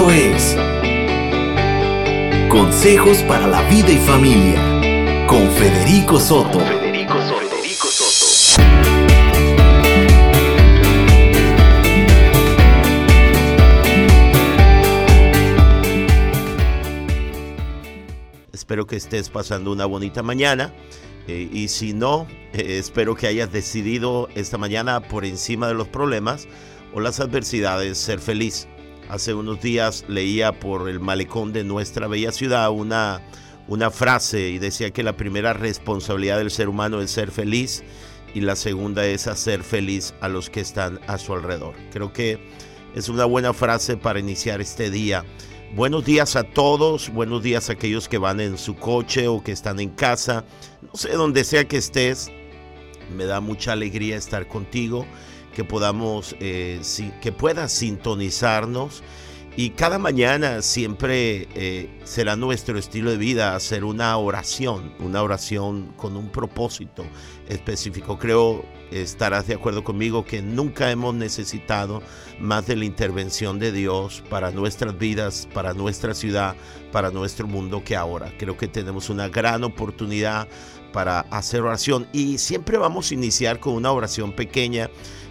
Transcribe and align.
Esto 0.00 0.12
es 0.12 0.56
Consejos 2.48 3.22
para 3.24 3.46
la 3.46 3.60
vida 3.68 3.90
y 3.92 3.98
familia 3.98 5.26
con 5.26 5.50
Federico 5.50 6.18
Soto. 6.18 6.58
Federico 6.58 7.20
Soto. 7.20 8.62
Espero 18.52 18.86
que 18.86 18.96
estés 18.96 19.28
pasando 19.28 19.70
una 19.70 19.84
bonita 19.84 20.22
mañana. 20.22 20.72
Eh, 21.28 21.46
y 21.52 21.68
si 21.68 21.92
no, 21.92 22.26
eh, 22.54 22.78
espero 22.78 23.14
que 23.14 23.26
hayas 23.26 23.52
decidido 23.52 24.30
esta 24.34 24.56
mañana 24.56 25.00
por 25.00 25.26
encima 25.26 25.68
de 25.68 25.74
los 25.74 25.88
problemas 25.88 26.48
o 26.94 27.00
las 27.00 27.20
adversidades 27.20 27.98
ser 27.98 28.18
feliz. 28.18 28.66
Hace 29.10 29.34
unos 29.34 29.60
días 29.60 30.04
leía 30.06 30.60
por 30.60 30.88
el 30.88 31.00
malecón 31.00 31.52
de 31.52 31.64
nuestra 31.64 32.06
bella 32.06 32.30
ciudad 32.30 32.70
una, 32.70 33.20
una 33.66 33.90
frase 33.90 34.50
y 34.50 34.60
decía 34.60 34.92
que 34.92 35.02
la 35.02 35.16
primera 35.16 35.52
responsabilidad 35.52 36.38
del 36.38 36.52
ser 36.52 36.68
humano 36.68 37.00
es 37.00 37.10
ser 37.10 37.32
feliz 37.32 37.82
y 38.34 38.42
la 38.42 38.54
segunda 38.54 39.04
es 39.04 39.26
hacer 39.26 39.64
feliz 39.64 40.14
a 40.20 40.28
los 40.28 40.48
que 40.48 40.60
están 40.60 41.00
a 41.08 41.18
su 41.18 41.34
alrededor. 41.34 41.74
Creo 41.92 42.12
que 42.12 42.38
es 42.94 43.08
una 43.08 43.24
buena 43.24 43.52
frase 43.52 43.96
para 43.96 44.20
iniciar 44.20 44.60
este 44.60 44.90
día. 44.90 45.24
Buenos 45.74 46.04
días 46.04 46.36
a 46.36 46.44
todos, 46.44 47.10
buenos 47.10 47.42
días 47.42 47.68
a 47.68 47.72
aquellos 47.72 48.08
que 48.08 48.18
van 48.18 48.38
en 48.38 48.58
su 48.58 48.76
coche 48.76 49.26
o 49.26 49.42
que 49.42 49.50
están 49.50 49.80
en 49.80 49.90
casa, 49.90 50.44
no 50.82 50.94
sé, 50.94 51.14
donde 51.14 51.42
sea 51.42 51.66
que 51.66 51.78
estés, 51.78 52.30
me 53.16 53.24
da 53.24 53.40
mucha 53.40 53.72
alegría 53.72 54.16
estar 54.16 54.46
contigo 54.46 55.04
que 55.54 55.64
podamos, 55.64 56.36
eh, 56.40 56.80
que 57.20 57.32
puedas 57.32 57.72
sintonizarnos. 57.72 59.02
Y 59.56 59.70
cada 59.70 59.98
mañana 59.98 60.62
siempre 60.62 61.48
eh, 61.54 61.90
será 62.04 62.36
nuestro 62.36 62.78
estilo 62.78 63.10
de 63.10 63.16
vida 63.16 63.56
hacer 63.56 63.84
una 63.84 64.16
oración, 64.16 64.94
una 65.00 65.22
oración 65.22 65.92
con 65.96 66.16
un 66.16 66.28
propósito 66.28 67.04
específico. 67.48 68.18
Creo 68.18 68.64
estarás 68.90 69.46
de 69.46 69.54
acuerdo 69.54 69.84
conmigo 69.84 70.24
que 70.24 70.42
nunca 70.42 70.90
hemos 70.90 71.14
necesitado 71.14 72.02
más 72.38 72.66
de 72.66 72.76
la 72.76 72.84
intervención 72.84 73.58
de 73.58 73.72
Dios 73.72 74.22
para 74.28 74.50
nuestras 74.50 74.98
vidas, 74.98 75.48
para 75.52 75.74
nuestra 75.74 76.14
ciudad, 76.14 76.56
para 76.92 77.10
nuestro 77.10 77.46
mundo 77.46 77.82
que 77.84 77.96
ahora. 77.96 78.32
Creo 78.38 78.56
que 78.56 78.68
tenemos 78.68 79.10
una 79.10 79.28
gran 79.28 79.64
oportunidad 79.64 80.48
para 80.92 81.20
hacer 81.30 81.62
oración 81.62 82.08
y 82.12 82.38
siempre 82.38 82.78
vamos 82.78 83.10
a 83.10 83.14
iniciar 83.14 83.60
con 83.60 83.74
una 83.74 83.92
oración 83.92 84.32
pequeña 84.32 84.90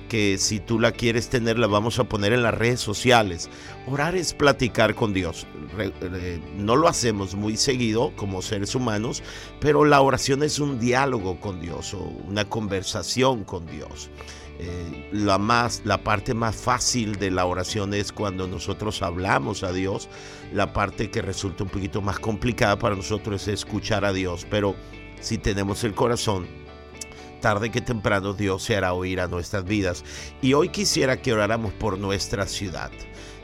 que 0.09 0.37
si 0.37 0.59
tú 0.59 0.79
la 0.79 0.91
quieres 0.91 1.29
tener 1.29 1.57
la 1.57 1.67
vamos 1.67 1.99
a 1.99 2.03
poner 2.03 2.33
en 2.33 2.43
las 2.43 2.53
redes 2.53 2.81
sociales. 2.81 3.49
Orar 3.87 4.15
es 4.15 4.33
platicar 4.33 4.95
con 4.95 5.13
Dios. 5.13 5.47
No 6.57 6.75
lo 6.75 6.89
hacemos 6.89 7.35
muy 7.35 7.55
seguido 7.55 8.11
como 8.17 8.41
seres 8.41 8.75
humanos, 8.75 9.23
pero 9.61 9.85
la 9.85 10.01
oración 10.01 10.43
es 10.43 10.59
un 10.59 10.79
diálogo 10.79 11.39
con 11.39 11.61
Dios 11.61 11.93
o 11.93 11.99
una 12.27 12.43
conversación 12.43 13.45
con 13.45 13.65
Dios. 13.65 14.09
Eh, 14.61 15.07
la, 15.13 15.37
más, 15.37 15.83
la 15.85 16.03
parte 16.03 16.33
más 16.33 16.53
fácil 16.53 17.15
de 17.15 17.31
la 17.31 17.45
oración 17.45 17.93
es 17.93 18.11
cuando 18.11 18.45
nosotros 18.45 19.01
hablamos 19.01 19.63
a 19.63 19.71
Dios. 19.71 20.09
La 20.51 20.73
parte 20.73 21.09
que 21.09 21.21
resulta 21.21 21.63
un 21.63 21.69
poquito 21.69 22.01
más 22.01 22.19
complicada 22.19 22.77
para 22.77 22.95
nosotros 22.95 23.47
es 23.47 23.63
escuchar 23.63 24.03
a 24.03 24.11
Dios. 24.11 24.45
Pero 24.49 24.75
si 25.21 25.37
tenemos 25.37 25.85
el 25.85 25.93
corazón 25.93 26.58
tarde 27.39 27.71
que 27.71 27.81
temprano 27.81 28.33
Dios 28.33 28.63
se 28.63 28.75
hará 28.75 28.93
oír 28.93 29.19
a 29.19 29.27
nuestras 29.27 29.65
vidas. 29.65 30.03
Y 30.41 30.53
hoy 30.53 30.69
quisiera 30.69 31.21
que 31.21 31.33
oráramos 31.33 31.73
por 31.73 31.97
nuestra 31.97 32.45
ciudad. 32.45 32.91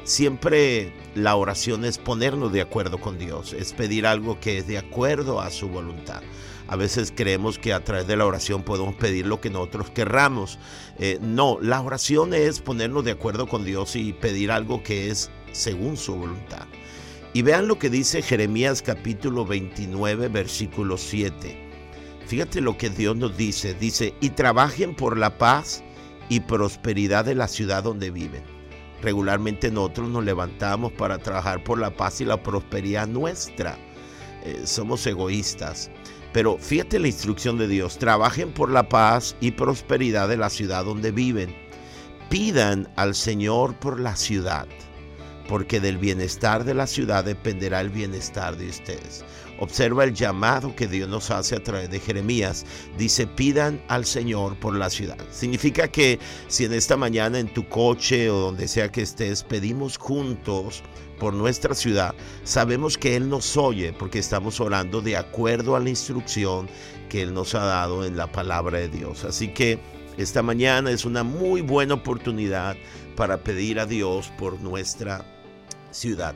Siempre 0.03 0.93
la 1.15 1.35
oración 1.35 1.83
es 1.83 1.97
ponernos 1.97 2.51
de 2.51 2.61
acuerdo 2.61 2.99
con 2.99 3.17
Dios, 3.17 3.53
es 3.53 3.73
pedir 3.73 4.05
algo 4.05 4.39
que 4.39 4.59
es 4.59 4.67
de 4.67 4.77
acuerdo 4.77 5.41
a 5.41 5.49
su 5.49 5.67
voluntad. 5.67 6.21
A 6.67 6.75
veces 6.75 7.11
creemos 7.15 7.57
que 7.57 7.73
a 7.73 7.83
través 7.83 8.05
de 8.07 8.15
la 8.15 8.25
oración 8.25 8.63
podemos 8.63 8.95
pedir 8.95 9.25
lo 9.25 9.41
que 9.41 9.49
nosotros 9.49 9.89
querramos. 9.89 10.59
Eh, 10.99 11.17
no, 11.21 11.57
la 11.59 11.81
oración 11.81 12.33
es 12.33 12.59
ponernos 12.59 13.03
de 13.03 13.11
acuerdo 13.11 13.47
con 13.47 13.65
Dios 13.65 13.95
y 13.95 14.13
pedir 14.13 14.51
algo 14.51 14.83
que 14.83 15.09
es 15.09 15.31
según 15.51 15.97
su 15.97 16.15
voluntad. 16.15 16.67
Y 17.33 17.41
vean 17.41 17.67
lo 17.67 17.77
que 17.77 17.89
dice 17.89 18.21
Jeremías 18.21 18.81
capítulo 18.81 19.45
29, 19.45 20.27
versículo 20.29 20.97
7. 20.97 21.64
Fíjate 22.27 22.61
lo 22.61 22.77
que 22.77 22.89
Dios 22.89 23.15
nos 23.15 23.37
dice. 23.37 23.73
Dice, 23.73 24.13
y 24.21 24.29
trabajen 24.31 24.95
por 24.95 25.17
la 25.17 25.37
paz 25.37 25.83
y 26.29 26.39
prosperidad 26.39 27.25
de 27.25 27.35
la 27.35 27.47
ciudad 27.47 27.83
donde 27.83 28.11
viven. 28.11 28.43
Regularmente 29.01 29.69
nosotros 29.69 30.09
nos 30.09 30.23
levantamos 30.23 30.91
para 30.93 31.19
trabajar 31.19 31.63
por 31.63 31.79
la 31.79 31.95
paz 31.95 32.21
y 32.21 32.25
la 32.25 32.41
prosperidad 32.41 33.07
nuestra. 33.07 33.77
Eh, 34.43 34.61
somos 34.65 35.05
egoístas. 35.05 35.91
Pero 36.33 36.57
fíjate 36.57 36.99
la 36.99 37.07
instrucción 37.07 37.57
de 37.57 37.67
Dios. 37.67 37.97
Trabajen 37.97 38.51
por 38.51 38.69
la 38.71 38.89
paz 38.89 39.35
y 39.39 39.51
prosperidad 39.51 40.27
de 40.27 40.37
la 40.37 40.49
ciudad 40.49 40.85
donde 40.85 41.11
viven. 41.11 41.55
Pidan 42.29 42.91
al 42.95 43.13
Señor 43.13 43.75
por 43.75 43.99
la 43.99 44.15
ciudad 44.15 44.67
porque 45.47 45.79
del 45.79 45.97
bienestar 45.97 46.63
de 46.63 46.73
la 46.73 46.87
ciudad 46.87 47.23
dependerá 47.23 47.81
el 47.81 47.89
bienestar 47.89 48.57
de 48.57 48.69
ustedes. 48.69 49.23
Observa 49.59 50.03
el 50.03 50.13
llamado 50.13 50.75
que 50.75 50.87
Dios 50.87 51.07
nos 51.07 51.31
hace 51.31 51.55
a 51.55 51.63
través 51.63 51.89
de 51.89 51.99
Jeremías. 51.99 52.65
Dice, 52.97 53.25
pidan 53.27 53.81
al 53.87 54.05
Señor 54.05 54.57
por 54.57 54.75
la 54.75 54.89
ciudad. 54.89 55.17
Significa 55.31 55.87
que 55.87 56.19
si 56.47 56.65
en 56.65 56.73
esta 56.73 56.97
mañana 56.97 57.39
en 57.39 57.53
tu 57.53 57.67
coche 57.67 58.29
o 58.29 58.37
donde 58.37 58.67
sea 58.67 58.91
que 58.91 59.01
estés, 59.01 59.43
pedimos 59.43 59.97
juntos 59.97 60.83
por 61.19 61.33
nuestra 61.33 61.73
ciudad, 61.73 62.13
sabemos 62.43 62.97
que 62.97 63.15
Él 63.15 63.29
nos 63.29 63.55
oye 63.55 63.93
porque 63.93 64.19
estamos 64.19 64.59
orando 64.59 65.01
de 65.01 65.15
acuerdo 65.15 65.75
a 65.75 65.79
la 65.79 65.89
instrucción 65.89 66.67
que 67.07 67.21
Él 67.21 67.33
nos 67.33 67.55
ha 67.55 67.63
dado 67.63 68.03
en 68.03 68.17
la 68.17 68.31
palabra 68.31 68.79
de 68.79 68.89
Dios. 68.89 69.23
Así 69.23 69.47
que 69.47 69.79
esta 70.17 70.41
mañana 70.41 70.91
es 70.91 71.05
una 71.05 71.23
muy 71.23 71.61
buena 71.61 71.93
oportunidad 71.93 72.75
para 73.15 73.43
pedir 73.43 73.79
a 73.79 73.85
Dios 73.85 74.31
por 74.37 74.59
nuestra 74.59 75.17
ciudad. 75.19 75.34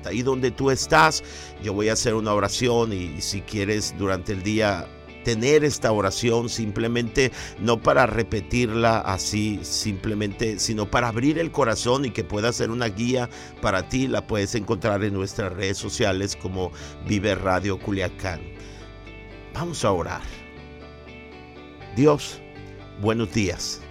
Ahí 0.05 0.21
donde 0.21 0.51
tú 0.51 0.71
estás, 0.71 1.21
yo 1.61 1.73
voy 1.73 1.89
a 1.89 1.93
hacer 1.93 2.13
una 2.13 2.33
oración 2.33 2.93
y, 2.93 3.21
si 3.21 3.41
quieres 3.41 3.93
durante 3.97 4.31
el 4.31 4.41
día 4.41 4.87
tener 5.25 5.65
esta 5.65 5.91
oración 5.91 6.47
simplemente 6.47 7.33
no 7.59 7.77
para 7.81 8.05
repetirla 8.05 8.99
así 8.99 9.59
simplemente 9.63 10.59
sino 10.59 10.89
para 10.89 11.09
abrir 11.09 11.37
el 11.37 11.51
corazón 11.51 12.05
y 12.05 12.11
que 12.11 12.23
pueda 12.23 12.53
ser 12.53 12.71
una 12.71 12.87
guía 12.87 13.29
para 13.61 13.89
ti 13.89 14.07
la 14.07 14.25
puedes 14.25 14.55
encontrar 14.55 15.03
en 15.03 15.13
nuestras 15.13 15.51
redes 15.51 15.77
sociales 15.77 16.37
como 16.37 16.71
Vive 17.05 17.35
Radio 17.35 17.77
Culiacán. 17.77 18.39
Vamos 19.53 19.83
a 19.83 19.91
orar. 19.91 20.21
Dios 21.97 22.39
buenos 23.01 23.33
días. 23.33 23.81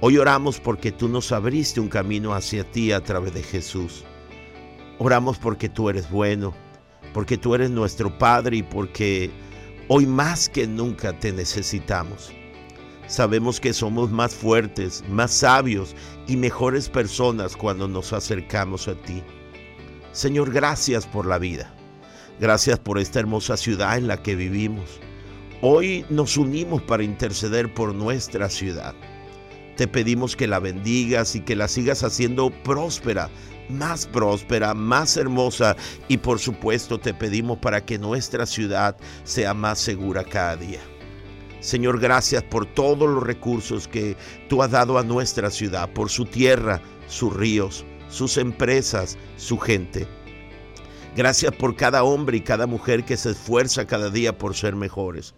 Hoy 0.00 0.18
oramos 0.18 0.58
porque 0.58 0.90
tú 0.90 1.08
nos 1.08 1.30
abriste 1.30 1.78
un 1.78 1.88
camino 1.88 2.34
hacia 2.34 2.64
ti 2.64 2.90
a 2.90 3.00
través 3.00 3.32
de 3.32 3.44
Jesús 3.44 4.04
Oramos 4.98 5.38
porque 5.38 5.68
tú 5.68 5.88
eres 5.88 6.10
bueno, 6.10 6.54
porque 7.12 7.36
tú 7.36 7.54
eres 7.54 7.70
nuestro 7.70 8.16
Padre 8.18 8.58
y 8.58 8.62
porque 8.62 9.30
hoy 9.88 10.06
más 10.06 10.48
que 10.48 10.66
nunca 10.66 11.18
te 11.18 11.32
necesitamos. 11.32 12.32
Sabemos 13.06 13.60
que 13.60 13.72
somos 13.72 14.10
más 14.10 14.34
fuertes, 14.34 15.04
más 15.08 15.32
sabios 15.32 15.94
y 16.26 16.36
mejores 16.36 16.88
personas 16.88 17.56
cuando 17.56 17.88
nos 17.88 18.12
acercamos 18.12 18.88
a 18.88 18.94
ti. 18.94 19.22
Señor, 20.12 20.52
gracias 20.52 21.06
por 21.06 21.26
la 21.26 21.38
vida. 21.38 21.74
Gracias 22.40 22.78
por 22.78 22.98
esta 22.98 23.20
hermosa 23.20 23.56
ciudad 23.56 23.98
en 23.98 24.06
la 24.06 24.22
que 24.22 24.34
vivimos. 24.34 25.00
Hoy 25.60 26.04
nos 26.10 26.36
unimos 26.36 26.82
para 26.82 27.04
interceder 27.04 27.72
por 27.72 27.94
nuestra 27.94 28.48
ciudad. 28.48 28.94
Te 29.76 29.86
pedimos 29.86 30.34
que 30.34 30.46
la 30.46 30.58
bendigas 30.58 31.36
y 31.36 31.40
que 31.40 31.56
la 31.56 31.68
sigas 31.68 32.02
haciendo 32.02 32.50
próspera 32.62 33.30
más 33.72 34.06
próspera, 34.06 34.74
más 34.74 35.16
hermosa 35.16 35.76
y 36.08 36.18
por 36.18 36.38
supuesto 36.38 36.98
te 36.98 37.14
pedimos 37.14 37.58
para 37.58 37.84
que 37.84 37.98
nuestra 37.98 38.46
ciudad 38.46 38.96
sea 39.24 39.54
más 39.54 39.78
segura 39.78 40.24
cada 40.24 40.56
día. 40.56 40.80
Señor, 41.60 42.00
gracias 42.00 42.42
por 42.42 42.66
todos 42.66 43.08
los 43.08 43.22
recursos 43.22 43.86
que 43.86 44.16
tú 44.48 44.62
has 44.62 44.70
dado 44.72 44.98
a 44.98 45.04
nuestra 45.04 45.48
ciudad, 45.48 45.88
por 45.92 46.10
su 46.10 46.24
tierra, 46.24 46.82
sus 47.06 47.32
ríos, 47.34 47.84
sus 48.08 48.36
empresas, 48.36 49.16
su 49.36 49.58
gente. 49.58 50.08
Gracias 51.14 51.54
por 51.54 51.76
cada 51.76 52.02
hombre 52.02 52.38
y 52.38 52.40
cada 52.40 52.66
mujer 52.66 53.04
que 53.04 53.16
se 53.16 53.30
esfuerza 53.30 53.86
cada 53.86 54.10
día 54.10 54.36
por 54.36 54.56
ser 54.56 54.74
mejores. 54.74 55.34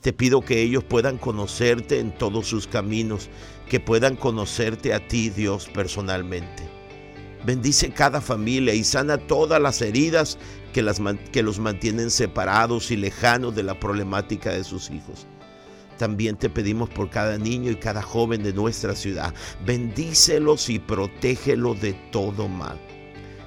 Te 0.00 0.12
pido 0.12 0.40
que 0.40 0.60
ellos 0.60 0.82
puedan 0.82 1.18
conocerte 1.18 2.00
en 2.00 2.16
todos 2.16 2.46
sus 2.46 2.66
caminos, 2.66 3.28
que 3.68 3.80
puedan 3.80 4.16
conocerte 4.16 4.94
a 4.94 5.06
ti, 5.06 5.28
Dios, 5.28 5.68
personalmente. 5.72 6.79
Bendice 7.44 7.90
cada 7.90 8.20
familia 8.20 8.74
y 8.74 8.84
sana 8.84 9.16
todas 9.16 9.60
las 9.60 9.80
heridas 9.80 10.38
que, 10.72 10.82
los 10.82 11.58
mantienen 11.58 12.10
separados 12.10 12.90
y 12.90 12.96
lejanos 12.96 13.54
de 13.54 13.62
la 13.62 13.78
problemática 13.78 14.50
de 14.50 14.62
sus 14.62 14.90
hijos. 14.90 15.26
También 15.98 16.36
te 16.36 16.48
pedimos 16.48 16.88
por 16.88 17.10
cada 17.10 17.38
niño 17.38 17.70
y 17.70 17.76
cada 17.76 18.02
joven 18.02 18.42
de 18.42 18.52
nuestra 18.52 18.94
ciudad. 18.94 19.34
Bendícelos 19.66 20.70
y 20.70 20.78
protégelos 20.78 21.80
de 21.80 21.92
todo 22.10 22.48
mal. 22.48 22.78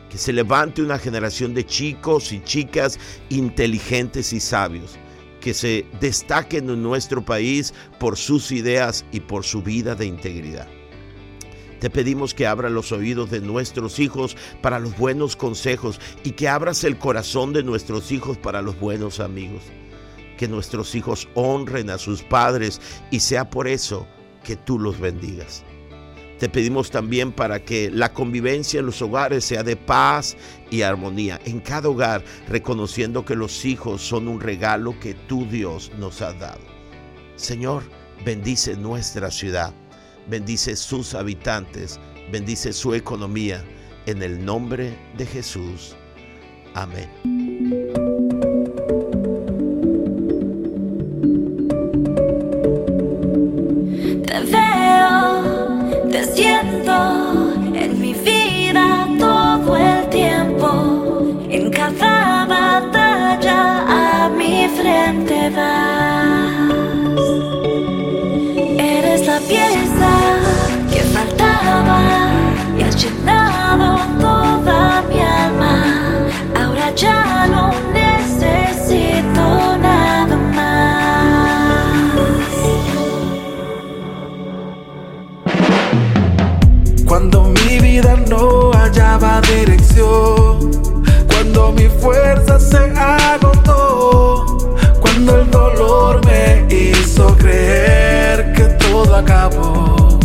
Que 0.10 0.18
se 0.18 0.34
levante 0.34 0.82
una 0.82 1.00
generación 1.00 1.54
de 1.54 1.66
chicos 1.66 2.32
y 2.32 2.44
chicas 2.44 3.00
inteligentes 3.30 4.34
y 4.34 4.40
sabios 4.40 4.98
que 5.42 5.54
se 5.54 5.86
destaquen 6.00 6.70
en 6.70 6.82
nuestro 6.82 7.26
país 7.26 7.74
por 8.00 8.18
sus 8.18 8.52
ideas 8.54 9.04
y 9.12 9.20
por 9.20 9.44
su 9.44 9.62
vida 9.62 9.94
de 9.94 10.06
integridad. 10.06 10.68
Te 11.84 11.90
pedimos 11.90 12.34
que 12.34 12.48
abra 12.48 12.70
los 12.70 12.94
oídos 12.94 13.30
de 13.30 13.42
nuestros 13.42 14.00
hijos 14.00 14.38
para 14.62 14.80
los 14.80 14.98
buenos 14.98 15.36
consejos 15.36 16.00
y 16.24 16.32
que 16.32 16.48
abras 16.48 16.86
el 16.86 16.98
corazón 16.98 17.52
de 17.52 17.62
nuestros 17.62 18.14
hijos 18.14 18.38
para 18.38 18.62
los 18.62 18.80
buenos 18.80 19.20
amigos. 19.20 19.64
Que 20.38 20.48
nuestros 20.48 20.96
hijos 20.96 21.28
honren 21.34 21.90
a 21.90 21.98
sus 21.98 22.24
padres 22.24 22.80
y 23.12 23.20
sea 23.20 23.50
por 23.50 23.68
eso 23.68 24.08
que 24.46 24.56
tú 24.56 24.80
los 24.80 24.98
bendigas. 24.98 25.66
Te 26.40 26.48
pedimos 26.48 26.90
también 26.90 27.34
para 27.34 27.66
que 27.66 27.92
la 27.92 28.14
convivencia 28.14 28.80
en 28.80 28.86
los 28.86 29.02
hogares 29.02 29.44
sea 29.44 29.64
de 29.64 29.76
paz 29.76 30.38
y 30.72 30.84
armonía 30.84 31.42
en 31.44 31.60
cada 31.60 31.90
hogar, 31.90 32.24
reconociendo 32.48 33.26
que 33.26 33.36
los 33.36 33.66
hijos 33.66 34.02
son 34.02 34.30
un 34.30 34.40
regalo 34.40 34.98
que 35.02 35.16
tú 35.16 35.46
Dios 35.48 35.92
nos 36.00 36.22
ha 36.22 36.32
dado. 36.32 36.62
Señor, 37.36 37.84
bendice 38.24 38.78
nuestra 38.78 39.30
ciudad, 39.30 39.74
bendice 40.28 40.76
sus 40.76 41.14
habitantes, 41.14 42.00
bendice 42.32 42.74
su 42.74 42.94
economía, 42.94 43.64
en 44.06 44.22
el 44.22 44.44
nombre 44.44 44.98
de 45.18 45.26
Jesús. 45.26 45.96
Amén. 46.74 48.03
Dirección, 89.42 90.72
cuando 91.28 91.72
mi 91.72 91.88
fuerza 91.88 92.60
se 92.60 92.78
agotó, 92.98 94.46
cuando 95.00 95.42
el 95.42 95.52
dolor 95.52 96.26
me 96.26 96.66
hizo 96.74 97.36
creer 97.38 98.54
que 98.54 98.64
todo 98.86 99.16
acabó. 99.16 100.20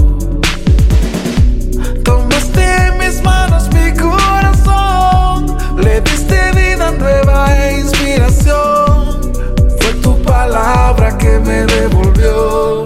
Tomaste 2.05 2.93
mis 2.99 3.23
manos, 3.23 3.69
mi 3.73 3.93
corazón, 3.93 5.57
le 5.79 6.01
diste 6.03 6.53
vida 6.53 6.91
nueva 6.93 7.57
e 7.57 7.81
inspiración. 7.81 9.33
Fue 9.81 9.93
tu 10.03 10.21
palabra 10.23 11.17
que 11.19 11.39
me 11.39 11.65
devolvió 11.67 12.85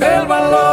el 0.00 0.26
valor. 0.26 0.71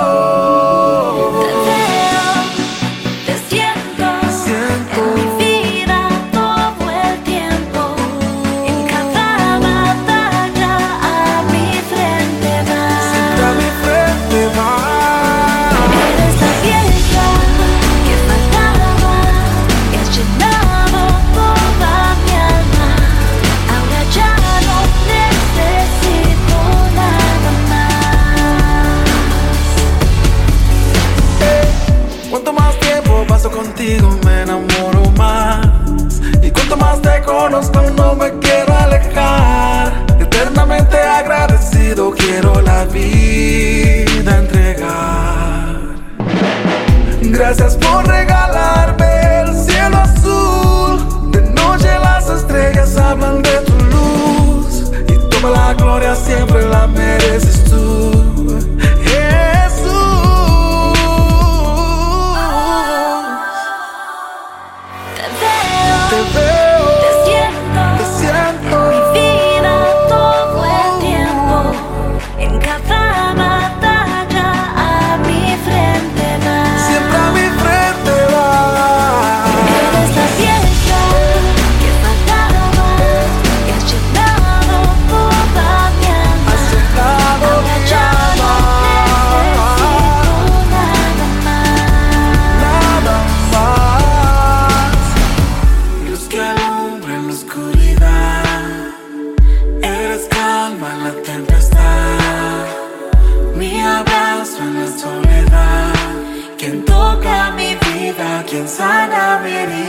Sana 108.70 109.42
Mini. 109.42 109.89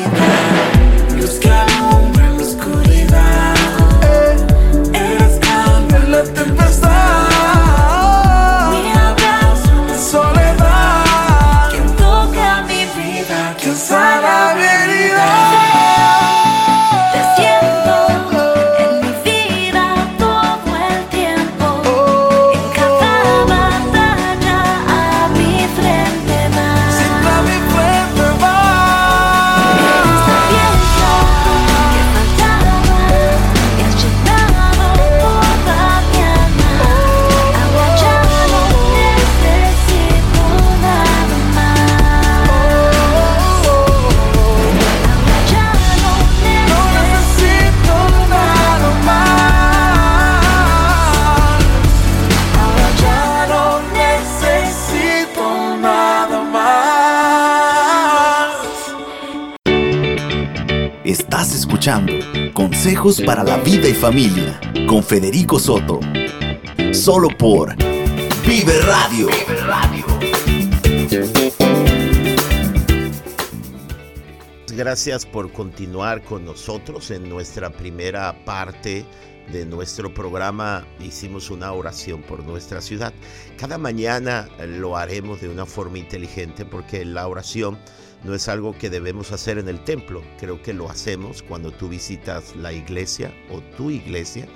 Consejos 63.10 63.26
para 63.26 63.42
la 63.42 63.56
vida 63.56 63.88
y 63.88 63.92
familia 63.92 64.60
con 64.86 65.02
Federico 65.02 65.58
Soto. 65.58 65.98
Solo 66.92 67.28
por 67.36 67.74
Vive 68.46 68.80
Radio. 68.82 69.28
gracias 74.76 75.26
por 75.26 75.50
continuar 75.52 76.22
con 76.22 76.44
nosotros 76.44 77.10
en 77.10 77.28
nuestra 77.28 77.70
primera 77.70 78.44
parte 78.44 79.04
de 79.52 79.66
nuestro 79.66 80.14
programa. 80.14 80.86
Hicimos 81.00 81.50
una 81.50 81.72
oración 81.72 82.22
por 82.22 82.44
nuestra 82.44 82.80
ciudad. 82.80 83.12
Cada 83.58 83.76
mañana 83.76 84.48
lo 84.60 84.96
haremos 84.96 85.40
de 85.40 85.48
una 85.48 85.66
forma 85.66 85.98
inteligente 85.98 86.64
porque 86.64 87.04
la 87.04 87.26
oración 87.26 87.76
no 88.24 88.34
es 88.34 88.48
algo 88.48 88.76
que 88.76 88.90
debemos 88.90 89.32
hacer 89.32 89.58
en 89.58 89.68
el 89.68 89.82
templo. 89.84 90.22
Creo 90.38 90.62
que 90.62 90.72
lo 90.72 90.90
hacemos 90.90 91.42
cuando 91.42 91.72
tú 91.72 91.88
visitas 91.88 92.54
la 92.56 92.72
iglesia 92.72 93.32
o 93.50 93.60
tu 93.76 93.90
iglesia. 93.90 94.46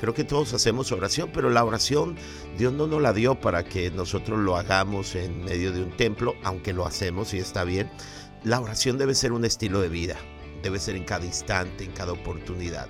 Creo 0.00 0.12
que 0.12 0.24
todos 0.24 0.52
hacemos 0.52 0.92
oración, 0.92 1.30
pero 1.32 1.50
la 1.50 1.64
oración 1.64 2.16
Dios 2.58 2.72
no 2.72 2.86
nos 2.86 3.00
la 3.00 3.12
dio 3.12 3.40
para 3.40 3.64
que 3.64 3.90
nosotros 3.90 4.38
lo 4.40 4.56
hagamos 4.56 5.14
en 5.14 5.44
medio 5.44 5.72
de 5.72 5.82
un 5.82 5.96
templo, 5.96 6.34
aunque 6.42 6.72
lo 6.72 6.84
hacemos 6.84 7.32
y 7.32 7.38
está 7.38 7.64
bien 7.64 7.88
la 8.44 8.60
oración 8.60 8.98
debe 8.98 9.14
ser 9.14 9.32
un 9.32 9.44
estilo 9.44 9.80
de 9.80 9.88
vida, 9.88 10.16
debe 10.62 10.78
ser 10.78 10.96
en 10.96 11.04
cada 11.04 11.24
instante, 11.24 11.84
en 11.84 11.92
cada 11.92 12.12
oportunidad. 12.12 12.88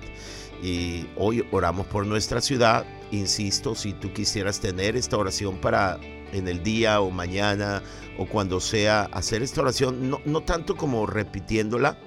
Y 0.61 1.07
hoy 1.15 1.47
oramos 1.51 1.87
por 1.87 2.05
nuestra 2.05 2.41
ciudad. 2.41 2.85
Insisto, 3.11 3.73
si 3.73 3.93
tú 3.93 4.11
quisieras 4.13 4.59
tener 4.59 4.95
esta 4.95 5.17
oración 5.17 5.57
para 5.59 5.99
en 6.35 6.47
el 6.47 6.63
día 6.63 7.01
o 7.01 7.11
mañana 7.11 7.81
o 8.17 8.25
cuando 8.25 8.59
sea, 8.59 9.03
hacer 9.11 9.41
esta 9.41 9.61
oración, 9.61 10.09
no, 10.09 10.21
no 10.25 10.41
tanto 10.41 10.75
como 10.75 11.05
repitiéndola, 11.05 11.97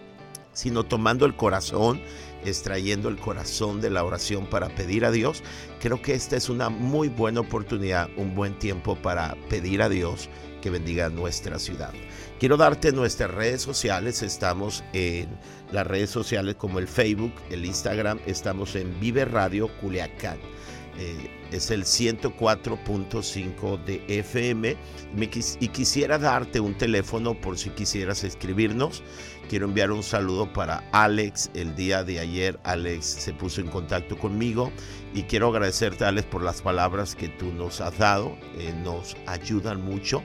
sino 0.52 0.84
tomando 0.84 1.26
el 1.26 1.36
corazón, 1.36 2.00
extrayendo 2.44 3.08
el 3.08 3.18
corazón 3.18 3.80
de 3.80 3.90
la 3.90 4.04
oración 4.04 4.46
para 4.46 4.68
pedir 4.68 5.04
a 5.04 5.10
Dios, 5.10 5.42
creo 5.80 6.00
que 6.02 6.14
esta 6.14 6.36
es 6.36 6.48
una 6.48 6.68
muy 6.68 7.08
buena 7.08 7.40
oportunidad, 7.40 8.08
un 8.16 8.34
buen 8.34 8.58
tiempo 8.58 8.96
para 8.96 9.36
pedir 9.48 9.82
a 9.82 9.88
Dios 9.88 10.28
que 10.60 10.70
bendiga 10.70 11.08
nuestra 11.08 11.58
ciudad. 11.58 11.92
Quiero 12.38 12.56
darte 12.56 12.92
nuestras 12.92 13.30
redes 13.30 13.62
sociales. 13.62 14.22
Estamos 14.22 14.84
en 14.92 15.28
las 15.72 15.86
redes 15.86 16.10
sociales 16.10 16.54
como 16.56 16.78
el 16.78 16.88
Facebook, 16.88 17.32
el 17.50 17.64
Instagram. 17.64 18.18
Estamos 18.26 18.76
en 18.76 18.98
Vive 19.00 19.24
Radio 19.24 19.68
Culiacán. 19.80 20.38
Eh, 20.98 21.30
es 21.52 21.70
el 21.70 21.84
104.5 21.84 23.84
de 23.84 24.02
FM. 24.08 24.76
y 25.60 25.68
quisiera 25.68 26.18
darte 26.18 26.60
un 26.60 26.76
teléfono 26.76 27.40
por 27.40 27.56
si 27.56 27.70
quisieras 27.70 28.24
escribirnos. 28.24 29.02
Quiero 29.48 29.66
enviar 29.66 29.92
un 29.92 30.02
saludo 30.02 30.52
para 30.52 30.84
Alex. 30.92 31.50
El 31.54 31.74
día 31.74 32.04
de 32.04 32.20
ayer 32.20 32.58
Alex 32.64 33.06
se 33.06 33.32
puso 33.32 33.60
en 33.60 33.68
contacto 33.68 34.18
conmigo 34.18 34.70
y 35.14 35.22
quiero 35.22 35.48
agradecerte 35.48 36.04
Alex 36.04 36.26
por 36.26 36.42
las 36.42 36.60
palabras 36.60 37.14
que 37.14 37.28
tú 37.28 37.52
nos 37.52 37.80
has 37.80 37.96
dado. 37.96 38.36
Eh, 38.58 38.74
nos 38.84 39.16
ayudan 39.26 39.82
mucho. 39.82 40.22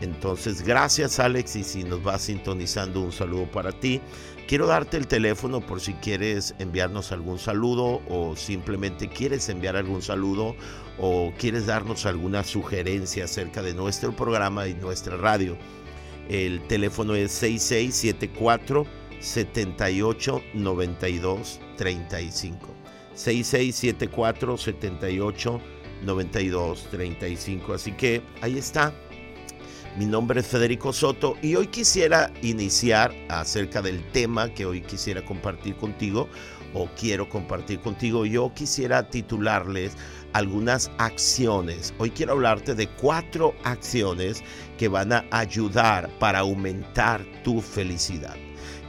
Entonces, 0.00 0.62
gracias 0.62 1.18
Alex 1.18 1.56
y 1.56 1.64
si 1.64 1.84
nos 1.84 2.02
vas 2.02 2.22
sintonizando 2.22 3.00
un 3.00 3.12
saludo 3.12 3.50
para 3.50 3.72
ti. 3.72 4.00
Quiero 4.48 4.66
darte 4.66 4.96
el 4.96 5.06
teléfono 5.06 5.60
por 5.60 5.78
si 5.78 5.92
quieres 5.92 6.54
enviarnos 6.58 7.12
algún 7.12 7.38
saludo 7.38 8.00
o 8.08 8.34
simplemente 8.34 9.08
quieres 9.08 9.46
enviar 9.50 9.76
algún 9.76 10.00
saludo 10.00 10.56
o 10.98 11.34
quieres 11.36 11.66
darnos 11.66 12.06
alguna 12.06 12.42
sugerencia 12.44 13.26
acerca 13.26 13.60
de 13.60 13.74
nuestro 13.74 14.16
programa 14.16 14.66
y 14.66 14.72
nuestra 14.72 15.18
radio. 15.18 15.58
El 16.30 16.66
teléfono 16.66 17.14
es 17.14 17.30
6674 17.32 18.86
78 19.20 20.42
92 20.54 21.60
35. 21.76 22.68
6674 23.12 24.56
78 24.56 25.60
92 26.06 26.86
35. 26.90 27.74
Así 27.74 27.92
que 27.92 28.22
ahí 28.40 28.56
está 28.56 28.94
mi 29.98 30.06
nombre 30.06 30.40
es 30.40 30.46
Federico 30.46 30.92
Soto 30.92 31.36
y 31.42 31.56
hoy 31.56 31.66
quisiera 31.66 32.32
iniciar 32.40 33.12
acerca 33.28 33.82
del 33.82 34.00
tema 34.12 34.48
que 34.54 34.64
hoy 34.64 34.80
quisiera 34.80 35.24
compartir 35.24 35.74
contigo 35.74 36.28
o 36.72 36.88
quiero 36.96 37.28
compartir 37.28 37.80
contigo. 37.80 38.24
Yo 38.24 38.52
quisiera 38.54 39.10
titularles 39.10 39.96
algunas 40.34 40.88
acciones. 40.98 41.92
Hoy 41.98 42.10
quiero 42.10 42.34
hablarte 42.34 42.76
de 42.76 42.86
cuatro 42.86 43.56
acciones 43.64 44.44
que 44.78 44.86
van 44.86 45.12
a 45.12 45.24
ayudar 45.32 46.08
para 46.20 46.40
aumentar 46.40 47.24
tu 47.42 47.60
felicidad. 47.60 48.36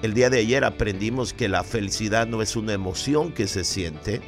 El 0.03 0.13
día 0.13 0.29
de 0.29 0.39
ayer 0.39 0.63
aprendimos 0.63 1.33
que 1.33 1.49
la 1.49 1.63
felicidad 1.63 2.27
no 2.27 2.43
es 2.43 2.55
una 2.55 2.73
emoción 2.73 3.31
que 3.31 3.47
se 3.47 3.63
siente, 3.63 4.21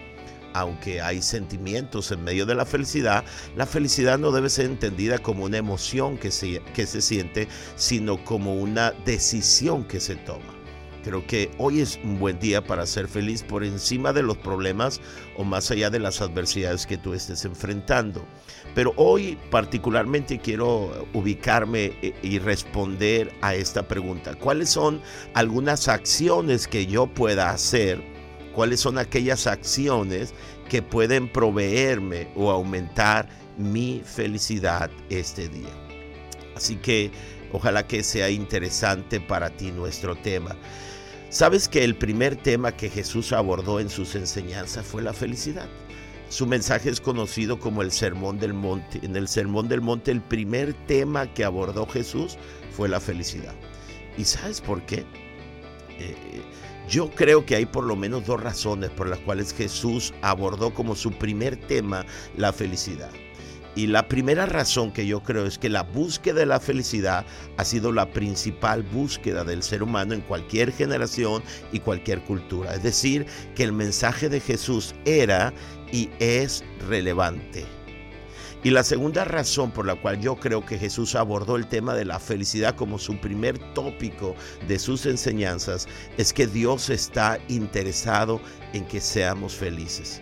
aunque 0.54 1.02
hay 1.02 1.22
sentimientos 1.22 2.12
en 2.12 2.24
medio 2.24 2.46
de 2.46 2.56
la 2.56 2.66
felicidad, 2.66 3.24
la 3.56 3.66
felicidad 3.66 4.18
no 4.18 4.32
debe 4.32 4.50
ser 4.50 4.66
entendida 4.66 5.20
como 5.20 5.46
una 5.46 5.58
emoción 5.58 6.18
que 6.18 6.32
se, 6.32 6.62
que 6.74 6.86
se 6.86 7.02
siente, 7.02 7.48
sino 7.76 8.24
como 8.24 8.56
una 8.56 8.92
decisión 9.06 9.84
que 9.84 10.00
se 10.00 10.16
toma. 10.16 10.62
Creo 11.04 11.26
que 11.26 11.50
hoy 11.58 11.82
es 11.82 12.00
un 12.04 12.20
buen 12.20 12.40
día 12.40 12.64
para 12.64 12.86
ser 12.86 13.08
feliz 13.08 13.44
por 13.44 13.64
encima 13.64 14.14
de 14.14 14.22
los 14.22 14.38
problemas 14.38 15.02
o 15.36 15.44
más 15.44 15.72
allá 15.72 15.90
de 15.90 16.00
las 16.00 16.22
adversidades 16.22 16.86
que 16.86 16.98
tú 16.98 17.14
estés 17.14 17.44
enfrentando. 17.46 18.24
Pero 18.76 18.94
hoy 18.98 19.38
particularmente 19.50 20.40
quiero 20.40 21.08
ubicarme 21.14 21.94
e, 22.02 22.14
y 22.22 22.40
responder 22.40 23.34
a 23.42 23.56
esta 23.56 23.88
pregunta. 23.88 24.36
¿Cuáles 24.36 24.70
son 24.70 25.02
algunas 25.34 25.88
acciones 25.88 26.68
que 26.68 26.86
yo 26.86 27.08
pueda 27.08 27.50
hacer 27.50 28.11
cuáles 28.54 28.80
son 28.80 28.98
aquellas 28.98 29.48
acciones 29.48 30.34
que 30.70 30.82
pueden 30.82 31.28
proveerme 31.32 32.30
o 32.36 32.52
aumentar 32.52 33.28
mi 33.58 34.02
felicidad 34.06 34.90
este 35.10 35.50
día. 35.50 35.70
Así 36.56 36.76
que 36.76 37.12
ojalá 37.52 37.88
que 37.88 38.04
sea 38.04 38.30
interesante 38.30 39.20
para 39.20 39.50
ti 39.50 39.72
nuestro 39.72 40.16
tema. 40.16 40.56
Sabes 41.30 41.68
que 41.70 41.84
el 41.84 41.96
primer 41.96 42.36
tema 42.36 42.74
que 42.74 42.90
Jesús 42.90 43.32
abordó 43.32 43.80
en 43.80 43.90
sus 43.90 44.16
enseñanzas 44.16 44.86
fue 44.86 45.02
la 45.02 45.14
felicidad. 45.14 45.70
Su 46.30 46.46
mensaje 46.46 46.90
es 46.90 47.02
conocido 47.02 47.60
como 47.60 47.82
el 47.82 47.92
Sermón 47.92 48.40
del 48.40 48.54
Monte. 48.54 49.00
En 49.04 49.16
el 49.16 49.28
Sermón 49.28 49.68
del 49.68 49.82
Monte 49.82 50.12
el 50.12 50.22
primer 50.22 50.74
tema 50.88 51.34
que 51.34 51.44
abordó 51.44 51.86
Jesús 51.88 52.38
fue 52.72 52.88
la 52.88 53.00
felicidad. 53.00 53.54
¿Y 54.18 54.26
sabes 54.26 54.62
por 54.62 54.82
qué? 54.86 55.06
Eh, 56.00 56.16
yo 56.92 57.10
creo 57.10 57.46
que 57.46 57.56
hay 57.56 57.66
por 57.66 57.86
lo 57.86 57.96
menos 57.96 58.26
dos 58.26 58.44
razones 58.44 58.90
por 58.90 59.08
las 59.08 59.20
cuales 59.20 59.54
Jesús 59.54 60.14
abordó 60.22 60.74
como 60.74 60.94
su 60.94 61.12
primer 61.12 61.56
tema 61.56 62.06
la 62.36 62.52
felicidad. 62.52 63.10
Y 63.76 63.88
la 63.88 64.10
primera 64.10 64.46
razón 64.46 64.92
que 64.92 65.08
yo 65.08 65.24
creo 65.24 65.46
es 65.46 65.58
que 65.58 65.70
la 65.70 65.84
búsqueda 65.84 66.42
de 66.42 66.46
la 66.46 66.60
felicidad 66.60 67.26
ha 67.56 67.64
sido 67.64 67.94
la 67.94 68.12
principal 68.12 68.84
búsqueda 68.84 69.46
del 69.46 69.64
ser 69.64 69.82
humano 69.82 70.14
en 70.14 70.20
cualquier 70.20 70.74
generación 70.74 71.42
y 71.72 71.80
cualquier 71.80 72.22
cultura. 72.24 72.76
Es 72.76 72.84
decir, 72.84 73.26
que 73.56 73.64
el 73.64 73.72
mensaje 73.72 74.28
de 74.28 74.42
Jesús 74.42 74.94
era 75.06 75.54
y 75.94 76.10
es 76.20 76.66
relevante. 76.90 77.66
Y 78.64 78.70
la 78.70 78.84
segunda 78.84 79.26
razón 79.26 79.72
por 79.72 79.88
la 79.88 79.96
cual 79.96 80.22
yo 80.22 80.36
creo 80.36 80.64
que 80.64 80.78
Jesús 80.78 81.16
abordó 81.16 81.56
el 81.56 81.66
tema 81.66 81.96
de 81.96 82.06
la 82.06 82.20
felicidad 82.20 82.76
como 82.76 83.00
su 83.00 83.18
primer 83.18 83.58
tópico 83.74 84.36
de 84.68 84.78
sus 84.78 85.08
enseñanzas 85.08 85.88
es 86.18 86.32
que 86.32 86.46
Dios 86.46 86.92
está 86.92 87.40
interesado 87.48 88.40
en 88.74 88.86
que 88.86 89.02
seamos 89.02 89.56
felices. 89.56 90.22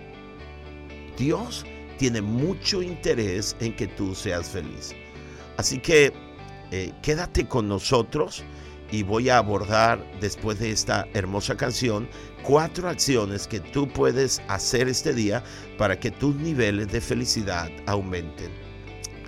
Dios 1.17 1.65
tiene 1.98 2.22
mucho 2.22 2.81
interés 2.81 3.58
en 3.60 3.75
que 3.75 3.88
tú 3.88 4.15
seas 4.15 4.48
feliz. 4.48 4.96
Así 5.58 5.79
que 5.79 6.13
eh, 6.72 6.93
quédate 7.01 7.46
con 7.46 7.67
nosotros 7.67 8.46
y 8.91 9.03
voy 9.03 9.29
a 9.29 9.38
abordar 9.38 10.03
después 10.19 10.60
de 10.60 10.72
esta 10.72 11.08
hermosa 11.13 11.55
canción 11.55 12.08
cuatro 12.43 12.89
acciones 12.89 13.48
que 13.48 13.60
tú 13.60 13.88
puedes 13.88 14.41
hacer 14.48 14.88
este 14.88 15.13
día 15.13 15.43
para 15.77 16.00
que 16.00 16.12
tus 16.12 16.36
niveles 16.36 16.91
de 16.91 17.01
felicidad 17.01 17.69
aumenten. 17.86 18.51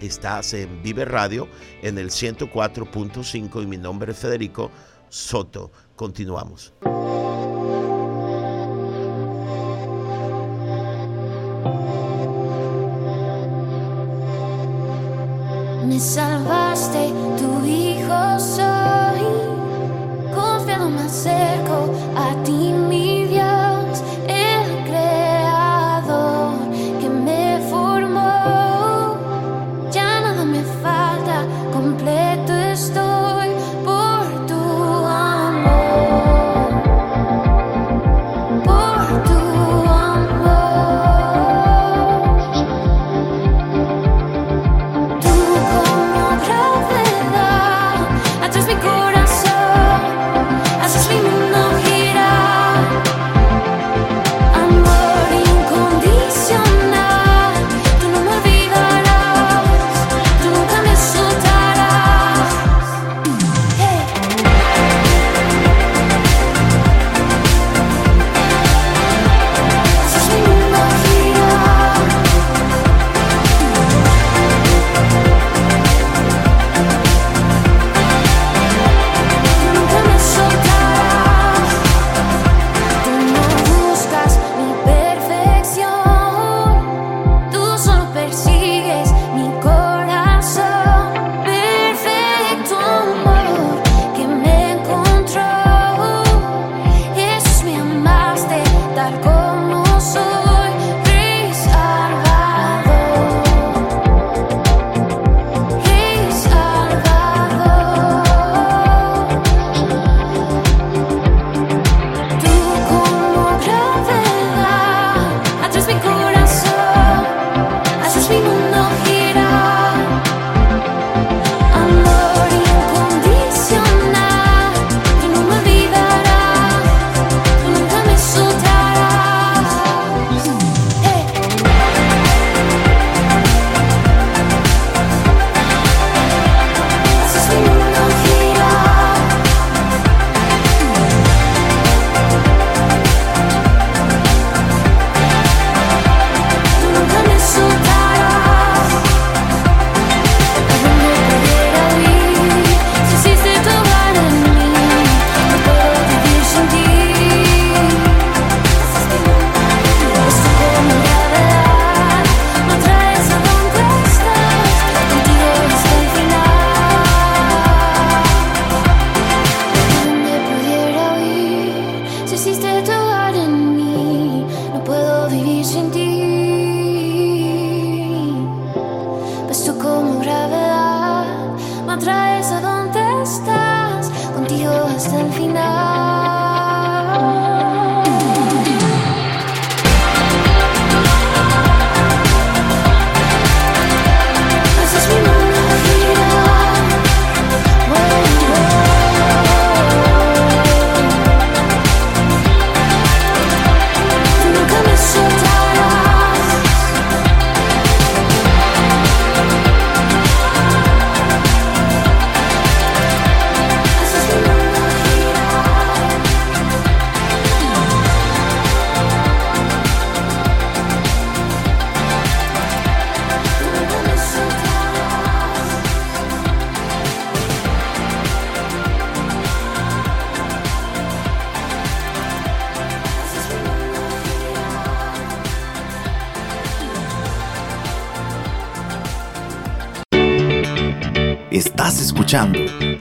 Estás 0.01 0.53
en 0.53 0.81
Vive 0.81 1.05
Radio 1.05 1.47
en 1.83 1.97
el 1.97 2.09
104.5 2.09 3.61
y 3.61 3.67
mi 3.67 3.77
nombre 3.77 4.13
es 4.13 4.17
Federico 4.17 4.71
Soto. 5.09 5.71
Continuamos. 5.95 6.73
Me 15.85 15.99
salvaste, 15.99 17.13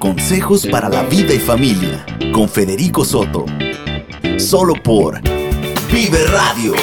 Consejos 0.00 0.66
para 0.66 0.88
la 0.88 1.04
vida 1.04 1.32
y 1.32 1.38
familia 1.38 2.04
con 2.32 2.48
Federico 2.48 3.04
Soto. 3.04 3.46
Solo 4.40 4.74
por 4.82 5.20
Vive 5.88 6.26
Radio. 6.32 6.74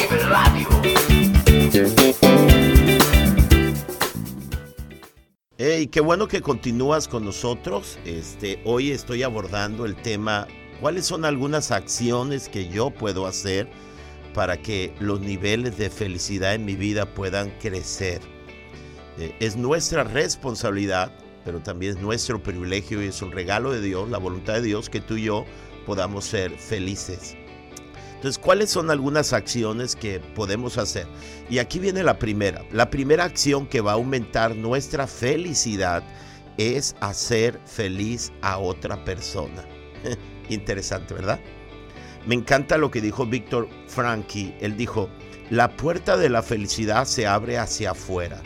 Hey, 5.58 5.88
qué 5.88 6.00
bueno 6.00 6.30
que 6.30 6.42
continúas 6.42 7.10
con 7.10 7.26
nosotros. 7.26 8.00
Este, 8.06 8.62
hoy 8.64 8.92
estoy 8.92 9.24
abordando 9.24 9.86
el 9.86 9.98
tema 9.98 10.48
cuáles 10.80 11.06
son 11.06 11.26
algunas 11.26 11.72
acciones 11.72 12.48
que 12.48 12.70
yo 12.70 12.92
puedo 12.92 13.28
hacer 13.28 13.68
para 14.34 14.56
que 14.56 14.96
los 15.02 15.20
niveles 15.20 15.78
de 15.78 15.90
felicidad 15.90 16.56
en 16.56 16.64
mi 16.64 16.78
vida 16.78 17.14
puedan 17.14 17.50
crecer. 17.60 18.22
Eh, 19.18 19.36
es 19.42 19.58
nuestra 19.58 20.06
responsabilidad, 20.06 21.12
pero 21.48 21.62
también 21.62 21.94
es 21.94 22.02
nuestro 22.02 22.44
privilegio 22.44 23.02
y 23.02 23.06
es 23.06 23.22
un 23.22 23.32
regalo 23.32 23.72
de 23.72 23.80
Dios, 23.80 24.10
la 24.10 24.18
voluntad 24.18 24.56
de 24.56 24.64
Dios, 24.64 24.90
que 24.90 25.00
tú 25.00 25.16
y 25.16 25.24
yo 25.24 25.46
podamos 25.86 26.26
ser 26.26 26.52
felices. 26.52 27.38
Entonces, 28.16 28.38
¿cuáles 28.38 28.70
son 28.70 28.92
algunas 28.92 29.32
acciones 29.32 29.96
que 29.96 30.20
podemos 30.20 30.78
hacer? 30.78 31.08
Y 31.50 31.60
aquí 31.60 31.80
viene 31.80 32.04
la 32.04 32.20
primera. 32.20 32.66
La 32.74 32.90
primera 32.90 33.24
acción 33.24 33.66
que 33.66 33.80
va 33.80 33.92
a 33.92 33.94
aumentar 33.94 34.58
nuestra 34.58 35.08
felicidad 35.08 36.04
es 36.58 36.98
hacer 37.00 37.58
feliz 37.64 38.34
a 38.42 38.58
otra 38.58 39.06
persona. 39.06 39.64
Interesante, 40.50 41.14
¿verdad? 41.14 41.40
Me 42.26 42.36
encanta 42.36 42.78
lo 42.78 42.92
que 42.92 43.00
dijo 43.00 43.26
Víctor 43.26 43.70
Frankie. 43.88 44.54
Él 44.60 44.76
dijo, 44.76 45.08
la 45.50 45.78
puerta 45.78 46.18
de 46.18 46.28
la 46.28 46.44
felicidad 46.44 47.06
se 47.06 47.26
abre 47.26 47.58
hacia 47.58 47.92
afuera. 47.92 48.44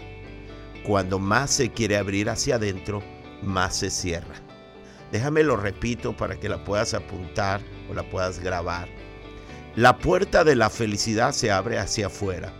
Cuando 0.84 1.20
más 1.20 1.52
se 1.52 1.70
quiere 1.72 1.98
abrir 1.98 2.30
hacia 2.30 2.56
adentro, 2.56 3.04
más 3.44 3.76
se 3.76 3.90
cierra. 3.90 4.36
Déjame 5.12 5.44
lo 5.44 5.58
repito 5.58 6.16
para 6.16 6.40
que 6.40 6.50
la 6.50 6.64
puedas 6.64 6.94
apuntar 6.94 7.62
o 7.90 7.94
la 7.94 8.04
puedas 8.10 8.40
grabar. 8.40 8.88
La 9.76 9.98
puerta 9.98 10.44
de 10.44 10.56
la 10.56 10.70
felicidad 10.70 11.34
se 11.34 11.52
abre 11.52 11.78
hacia 11.78 12.08
afuera. 12.08 12.54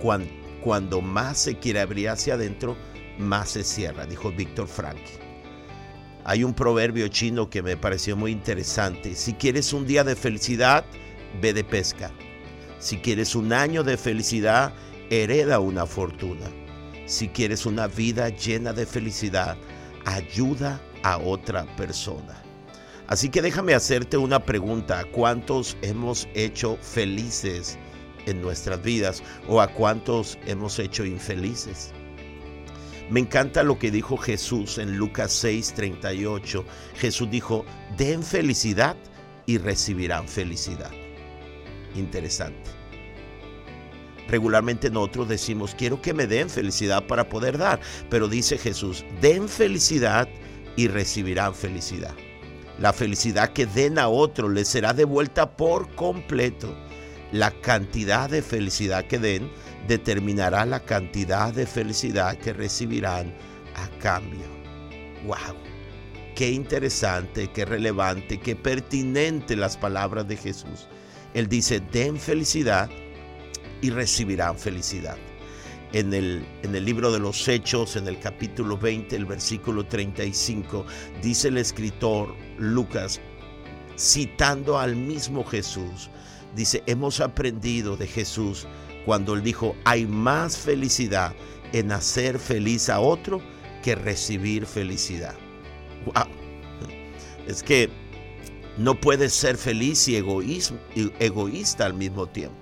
Cuan- 0.00 0.28
Cuando, 0.62 1.00
más 1.00 1.38
se 1.38 1.58
quiere 1.58 1.80
abrir 1.80 2.08
hacia 2.08 2.34
adentro, 2.34 2.76
más 3.18 3.50
se 3.50 3.64
cierra, 3.64 4.06
dijo 4.06 4.30
Víctor 4.30 4.68
Frankie. 4.68 5.18
Hay 6.24 6.44
un 6.44 6.54
proverbio 6.54 7.08
chino 7.08 7.50
que 7.50 7.62
me 7.62 7.76
pareció 7.76 8.16
muy 8.16 8.30
interesante. 8.30 9.16
Si 9.16 9.32
quieres 9.34 9.72
un 9.72 9.86
día 9.88 10.04
de 10.04 10.14
felicidad, 10.14 10.84
ve 11.40 11.52
de 11.52 11.64
pesca. 11.64 12.12
Si 12.78 12.98
quieres 12.98 13.34
un 13.34 13.52
año 13.52 13.82
de 13.82 13.96
felicidad, 13.96 14.72
hereda 15.10 15.58
una 15.58 15.84
fortuna. 15.84 16.46
Si 17.12 17.28
quieres 17.28 17.66
una 17.66 17.88
vida 17.88 18.30
llena 18.30 18.72
de 18.72 18.86
felicidad, 18.86 19.58
ayuda 20.06 20.80
a 21.02 21.18
otra 21.18 21.66
persona. 21.76 22.42
Así 23.06 23.28
que 23.28 23.42
déjame 23.42 23.74
hacerte 23.74 24.16
una 24.16 24.38
pregunta. 24.46 25.00
¿A 25.00 25.04
cuántos 25.04 25.76
hemos 25.82 26.26
hecho 26.32 26.78
felices 26.80 27.78
en 28.24 28.40
nuestras 28.40 28.82
vidas 28.82 29.22
o 29.46 29.60
a 29.60 29.68
cuántos 29.68 30.38
hemos 30.46 30.78
hecho 30.78 31.04
infelices? 31.04 31.92
Me 33.10 33.20
encanta 33.20 33.62
lo 33.62 33.78
que 33.78 33.90
dijo 33.90 34.16
Jesús 34.16 34.78
en 34.78 34.96
Lucas 34.96 35.32
6:38. 35.44 36.64
Jesús 36.94 37.30
dijo, 37.30 37.66
den 37.98 38.22
felicidad 38.22 38.96
y 39.44 39.58
recibirán 39.58 40.26
felicidad. 40.28 40.90
Interesante. 41.94 42.81
Regularmente 44.32 44.88
nosotros 44.88 45.28
decimos, 45.28 45.74
quiero 45.76 46.00
que 46.00 46.14
me 46.14 46.26
den 46.26 46.48
felicidad 46.48 47.06
para 47.06 47.28
poder 47.28 47.58
dar, 47.58 47.80
pero 48.08 48.28
dice 48.28 48.56
Jesús, 48.56 49.04
den 49.20 49.46
felicidad 49.46 50.26
y 50.74 50.88
recibirán 50.88 51.54
felicidad. 51.54 52.14
La 52.78 52.94
felicidad 52.94 53.52
que 53.52 53.66
den 53.66 53.98
a 53.98 54.08
otro 54.08 54.48
les 54.48 54.68
será 54.68 54.94
devuelta 54.94 55.54
por 55.54 55.94
completo. 55.94 56.74
La 57.30 57.50
cantidad 57.50 58.30
de 58.30 58.40
felicidad 58.40 59.04
que 59.04 59.18
den 59.18 59.50
determinará 59.86 60.64
la 60.64 60.80
cantidad 60.80 61.52
de 61.52 61.66
felicidad 61.66 62.38
que 62.38 62.54
recibirán 62.54 63.34
a 63.74 63.86
cambio. 63.98 64.46
¡Wow! 65.26 65.56
Qué 66.34 66.52
interesante, 66.52 67.50
qué 67.50 67.66
relevante, 67.66 68.40
qué 68.40 68.56
pertinente 68.56 69.56
las 69.56 69.76
palabras 69.76 70.26
de 70.26 70.38
Jesús. 70.38 70.88
Él 71.34 71.48
dice, 71.48 71.80
den 71.80 72.16
felicidad 72.18 72.88
y 73.82 73.90
recibirán 73.90 74.58
felicidad. 74.58 75.18
En 75.92 76.14
el, 76.14 76.46
en 76.62 76.74
el 76.74 76.86
libro 76.86 77.12
de 77.12 77.18
los 77.18 77.46
Hechos, 77.46 77.96
en 77.96 78.08
el 78.08 78.18
capítulo 78.18 78.78
20, 78.78 79.14
el 79.14 79.26
versículo 79.26 79.84
35, 79.84 80.86
dice 81.20 81.48
el 81.48 81.58
escritor 81.58 82.34
Lucas, 82.56 83.20
citando 83.98 84.78
al 84.78 84.96
mismo 84.96 85.44
Jesús, 85.44 86.08
dice, 86.56 86.82
hemos 86.86 87.20
aprendido 87.20 87.98
de 87.98 88.06
Jesús 88.06 88.66
cuando 89.04 89.34
él 89.34 89.42
dijo, 89.42 89.76
hay 89.84 90.06
más 90.06 90.56
felicidad 90.56 91.34
en 91.74 91.92
hacer 91.92 92.38
feliz 92.38 92.88
a 92.88 93.00
otro 93.00 93.42
que 93.82 93.94
recibir 93.94 94.64
felicidad. 94.64 95.34
Wow. 96.06 96.24
Es 97.46 97.62
que 97.62 97.90
no 98.78 98.98
puedes 98.98 99.34
ser 99.34 99.58
feliz 99.58 100.08
y 100.08 100.16
egoísta 100.16 101.84
al 101.84 101.94
mismo 101.94 102.26
tiempo. 102.26 102.61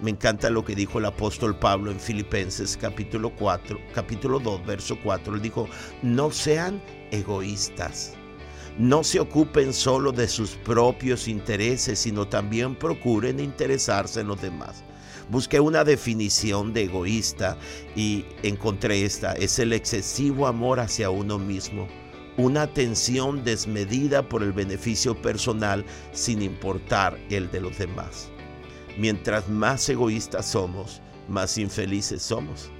Me 0.00 0.12
encanta 0.12 0.48
lo 0.48 0.64
que 0.64 0.76
dijo 0.76 1.00
el 1.00 1.06
apóstol 1.06 1.58
Pablo 1.58 1.90
en 1.90 1.98
Filipenses 1.98 2.76
capítulo 2.80 3.34
4, 3.34 3.80
capítulo 3.92 4.38
2, 4.38 4.64
verso 4.64 4.96
4. 5.02 5.34
Él 5.34 5.42
dijo, 5.42 5.68
no 6.02 6.30
sean 6.30 6.80
egoístas. 7.10 8.14
No 8.78 9.02
se 9.02 9.18
ocupen 9.18 9.72
solo 9.72 10.12
de 10.12 10.28
sus 10.28 10.50
propios 10.50 11.26
intereses, 11.26 11.98
sino 11.98 12.28
también 12.28 12.76
procuren 12.76 13.40
interesarse 13.40 14.20
en 14.20 14.28
los 14.28 14.40
demás. 14.40 14.84
Busqué 15.30 15.58
una 15.58 15.82
definición 15.82 16.72
de 16.72 16.84
egoísta 16.84 17.58
y 17.96 18.24
encontré 18.44 19.04
esta. 19.04 19.32
Es 19.32 19.58
el 19.58 19.72
excesivo 19.72 20.46
amor 20.46 20.78
hacia 20.78 21.10
uno 21.10 21.40
mismo. 21.40 21.88
Una 22.36 22.62
atención 22.62 23.42
desmedida 23.42 24.28
por 24.28 24.44
el 24.44 24.52
beneficio 24.52 25.20
personal 25.20 25.84
sin 26.12 26.40
importar 26.40 27.18
el 27.30 27.50
de 27.50 27.60
los 27.62 27.76
demás. 27.78 28.30
Mientras 28.98 29.48
más 29.48 29.88
egoístas 29.88 30.46
somos, 30.46 31.00
más 31.28 31.56
infelices 31.56 32.20
somos. 32.20 32.70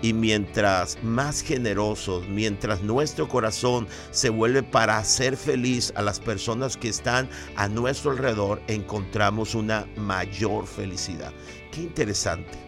Y 0.00 0.12
mientras 0.12 1.02
más 1.02 1.42
generosos, 1.42 2.28
mientras 2.28 2.82
nuestro 2.82 3.28
corazón 3.28 3.88
se 4.12 4.30
vuelve 4.30 4.62
para 4.62 4.98
hacer 4.98 5.36
feliz 5.36 5.92
a 5.96 6.02
las 6.02 6.20
personas 6.20 6.76
que 6.76 6.88
están 6.88 7.28
a 7.56 7.66
nuestro 7.66 8.12
alrededor, 8.12 8.62
encontramos 8.68 9.56
una 9.56 9.88
mayor 9.96 10.68
felicidad. 10.68 11.32
Qué 11.72 11.80
interesante. 11.80 12.67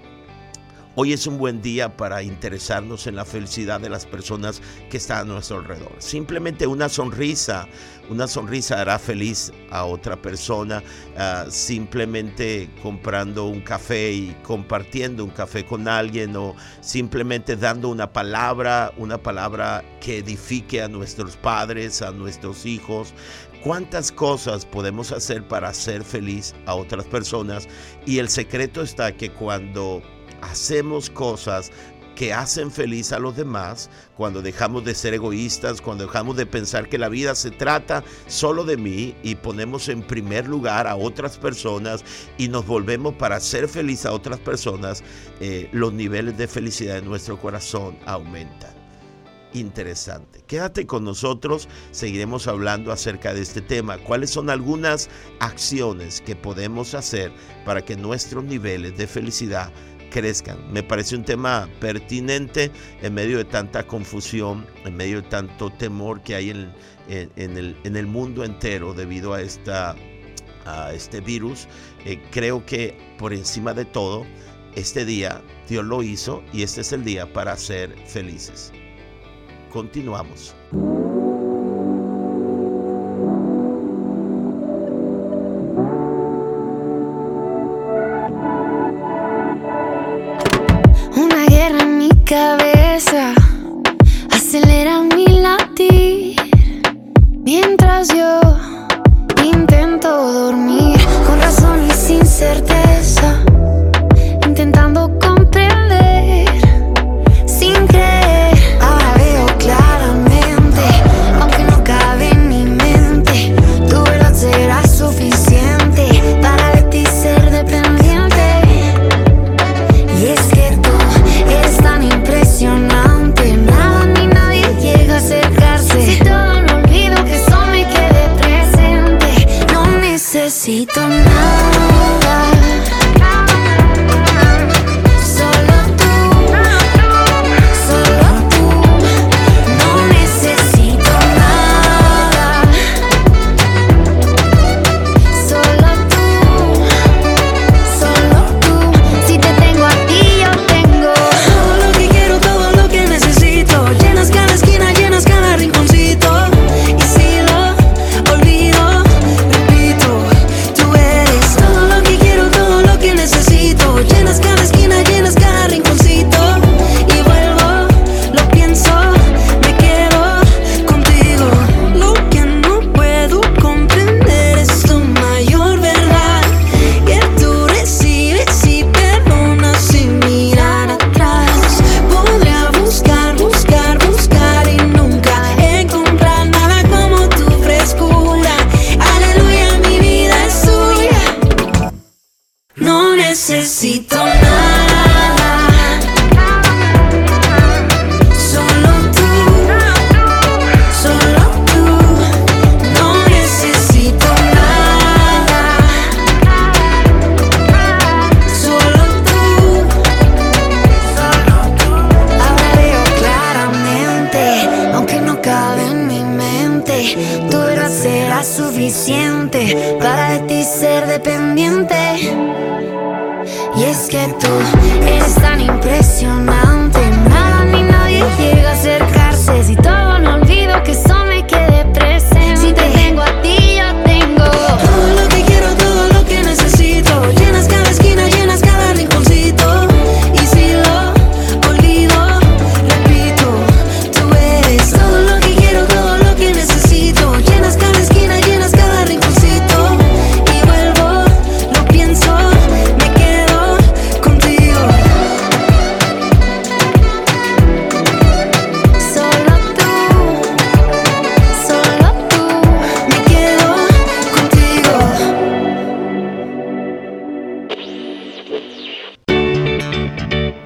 Hoy 0.97 1.13
es 1.13 1.29
un 1.29 1.39
buen 1.39 1.63
día 1.63 1.97
para 1.97 2.21
interesarnos 2.25 3.07
en 3.07 3.15
la 3.15 3.25
felicidad 3.25 3.81
de 3.81 3.89
las 3.89 4.07
personas 4.07 4.61
que 4.91 4.97
están 4.97 5.19
a 5.19 5.33
nuestro 5.35 5.59
alrededor. 5.59 5.93
Simplemente 5.99 6.67
una 6.67 6.89
sonrisa, 6.89 7.69
una 8.09 8.27
sonrisa 8.27 8.81
hará 8.81 8.99
feliz 8.99 9.53
a 9.71 9.85
otra 9.85 10.21
persona. 10.21 10.83
Ah, 11.17 11.47
simplemente 11.49 12.69
comprando 12.83 13.47
un 13.47 13.61
café 13.61 14.11
y 14.11 14.37
compartiendo 14.43 15.25
un 15.25 15.31
café 15.31 15.65
con 15.65 15.87
alguien 15.87 16.35
o 16.35 16.57
simplemente 16.81 17.55
dando 17.55 17.89
una 17.89 18.13
palabra, 18.13 18.93
una 18.97 19.17
palabra 19.17 19.85
que 20.01 20.19
edifique 20.19 20.83
a 20.83 20.89
nuestros 20.89 21.37
padres, 21.37 22.03
a 22.03 22.11
nuestros 22.11 22.67
hijos. 22.67 23.15
¿Cuántas 23.63 24.11
cosas 24.11 24.67
podemos 24.67 25.13
hacer 25.13 25.47
para 25.47 25.69
hacer 25.69 26.03
feliz 26.03 26.53
a 26.67 26.75
otras 26.75 27.05
personas? 27.05 27.69
Y 28.07 28.19
el 28.19 28.29
secreto 28.29 28.83
está 28.83 29.17
que 29.17 29.31
cuando 29.31 30.03
hacemos 30.43 31.11
cosas 31.11 31.71
que 32.21 32.35
hacen 32.35 32.71
feliz 32.71 33.13
a 33.13 33.19
los 33.19 33.35
demás, 33.35 33.89
cuando 34.15 34.43
dejamos 34.43 34.85
de 34.85 34.95
ser 34.95 35.15
egoístas, 35.15 35.81
cuando 35.81 36.05
dejamos 36.05 36.37
de 36.37 36.45
pensar 36.45 36.89
que 36.89 36.99
la 36.99 37.09
vida 37.09 37.35
se 37.35 37.51
trata 37.51 38.05
solo 38.27 38.65
de 38.65 38.77
mí 38.77 39.17
y 39.23 39.37
ponemos 39.37 39.89
en 39.89 40.03
primer 40.03 40.47
lugar 40.47 40.87
a 40.87 40.97
otras 40.97 41.39
personas 41.39 42.05
y 42.37 42.49
nos 42.49 42.67
volvemos 42.67 43.15
para 43.15 43.37
hacer 43.37 43.69
feliz 43.69 44.05
a 44.05 44.13
otras 44.13 44.39
personas, 44.39 45.03
eh, 45.41 45.71
los 45.73 45.95
niveles 45.95 46.37
de 46.37 46.47
felicidad 46.47 46.99
en 46.99 47.07
nuestro 47.07 47.39
corazón 47.39 47.97
aumentan. 48.05 48.75
Interesante. 49.53 50.45
Quédate 50.47 50.87
con 50.87 51.05
nosotros, 51.05 51.69
seguiremos 51.91 52.47
hablando 52.47 52.93
acerca 52.93 53.33
de 53.33 53.41
este 53.41 53.63
tema. 53.63 53.99
¿Cuáles 53.99 54.31
son 54.31 54.51
algunas 54.51 55.09
acciones 55.41 56.21
que 56.21 56.37
podemos 56.37 56.95
hacer 56.95 57.33
para 57.65 57.83
que 57.83 57.97
nuestros 57.97 58.45
niveles 58.45 58.97
de 58.97 59.07
felicidad 59.07 59.73
crezcan. 60.11 60.59
Me 60.73 60.83
parece 60.83 61.17
un 61.17 61.25
tema 61.25 61.69
pertinente 61.81 62.71
en 63.03 63.15
medio 63.15 63.39
de 63.39 63.45
tanta 63.45 63.87
confusión, 63.87 64.67
en 64.85 64.97
medio 64.97 65.23
de 65.23 65.29
tanto 65.29 65.71
temor 65.71 66.21
que 66.23 66.35
hay 66.35 66.51
en, 66.51 66.73
el, 67.37 67.77
en 67.85 67.97
el, 67.97 68.07
mundo 68.07 68.45
entero 68.45 68.93
debido 68.93 69.35
a, 69.35 69.41
esta, 69.41 69.97
a 70.67 70.93
este 70.93 71.21
virus. 71.21 71.67
Eh, 72.05 72.21
creo 72.31 72.65
que 72.67 72.97
por 73.19 73.33
encima 73.33 73.73
de 73.73 73.85
todo, 73.85 74.27
este 74.75 75.05
día 75.05 75.43
Dios 75.69 75.85
lo 75.85 76.03
hizo 76.03 76.43
y 76.53 76.63
este 76.63 76.83
es 76.83 76.93
el 76.93 77.05
día 77.05 77.33
para 77.33 77.57
ser 77.57 77.97
felices. 78.07 78.73
Continuamos. 79.71 80.55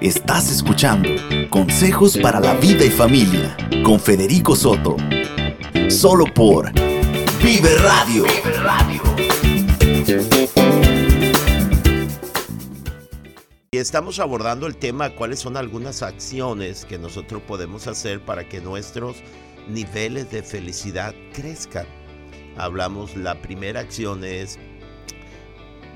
Estás 0.05 0.53
escuchando 0.53 1.09
Consejos 1.49 2.19
para 2.19 2.39
la 2.39 2.53
vida 2.53 2.85
y 2.85 2.91
familia 2.91 3.57
con 3.83 3.99
Federico 3.99 4.55
Soto. 4.55 4.99
Solo 5.89 6.27
por 6.27 6.71
Vive 7.43 7.75
Radio. 7.79 8.27
Y 13.71 13.79
estamos 13.79 14.19
abordando 14.19 14.67
el 14.67 14.77
tema 14.77 15.09
cuáles 15.09 15.39
son 15.39 15.57
algunas 15.57 16.03
acciones 16.03 16.85
que 16.85 16.99
nosotros 16.99 17.41
podemos 17.41 17.87
hacer 17.87 18.23
para 18.23 18.47
que 18.47 18.61
nuestros 18.61 19.17
niveles 19.71 20.31
de 20.31 20.43
felicidad 20.43 21.15
crezcan. 21.33 21.87
Hablamos, 22.59 23.17
la 23.17 23.41
primera 23.41 23.81
acción 23.81 24.23
es 24.23 24.59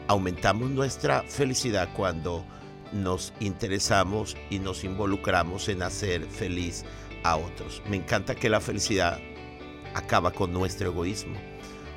aumentamos 0.07 0.71
nuestra 0.71 1.25
felicidad 1.25 1.90
cuando 1.94 2.47
nos 2.92 3.33
interesamos 3.40 4.37
y 4.51 4.59
nos 4.59 4.85
involucramos 4.85 5.68
en 5.68 5.83
hacer 5.83 6.24
feliz 6.27 6.85
a 7.24 7.37
otros. 7.37 7.83
Me 7.88 7.96
encanta 7.96 8.35
que 8.35 8.48
la 8.48 8.61
felicidad 8.61 9.18
acaba 9.94 10.31
con 10.31 10.53
nuestro 10.53 10.90
egoísmo 10.90 11.38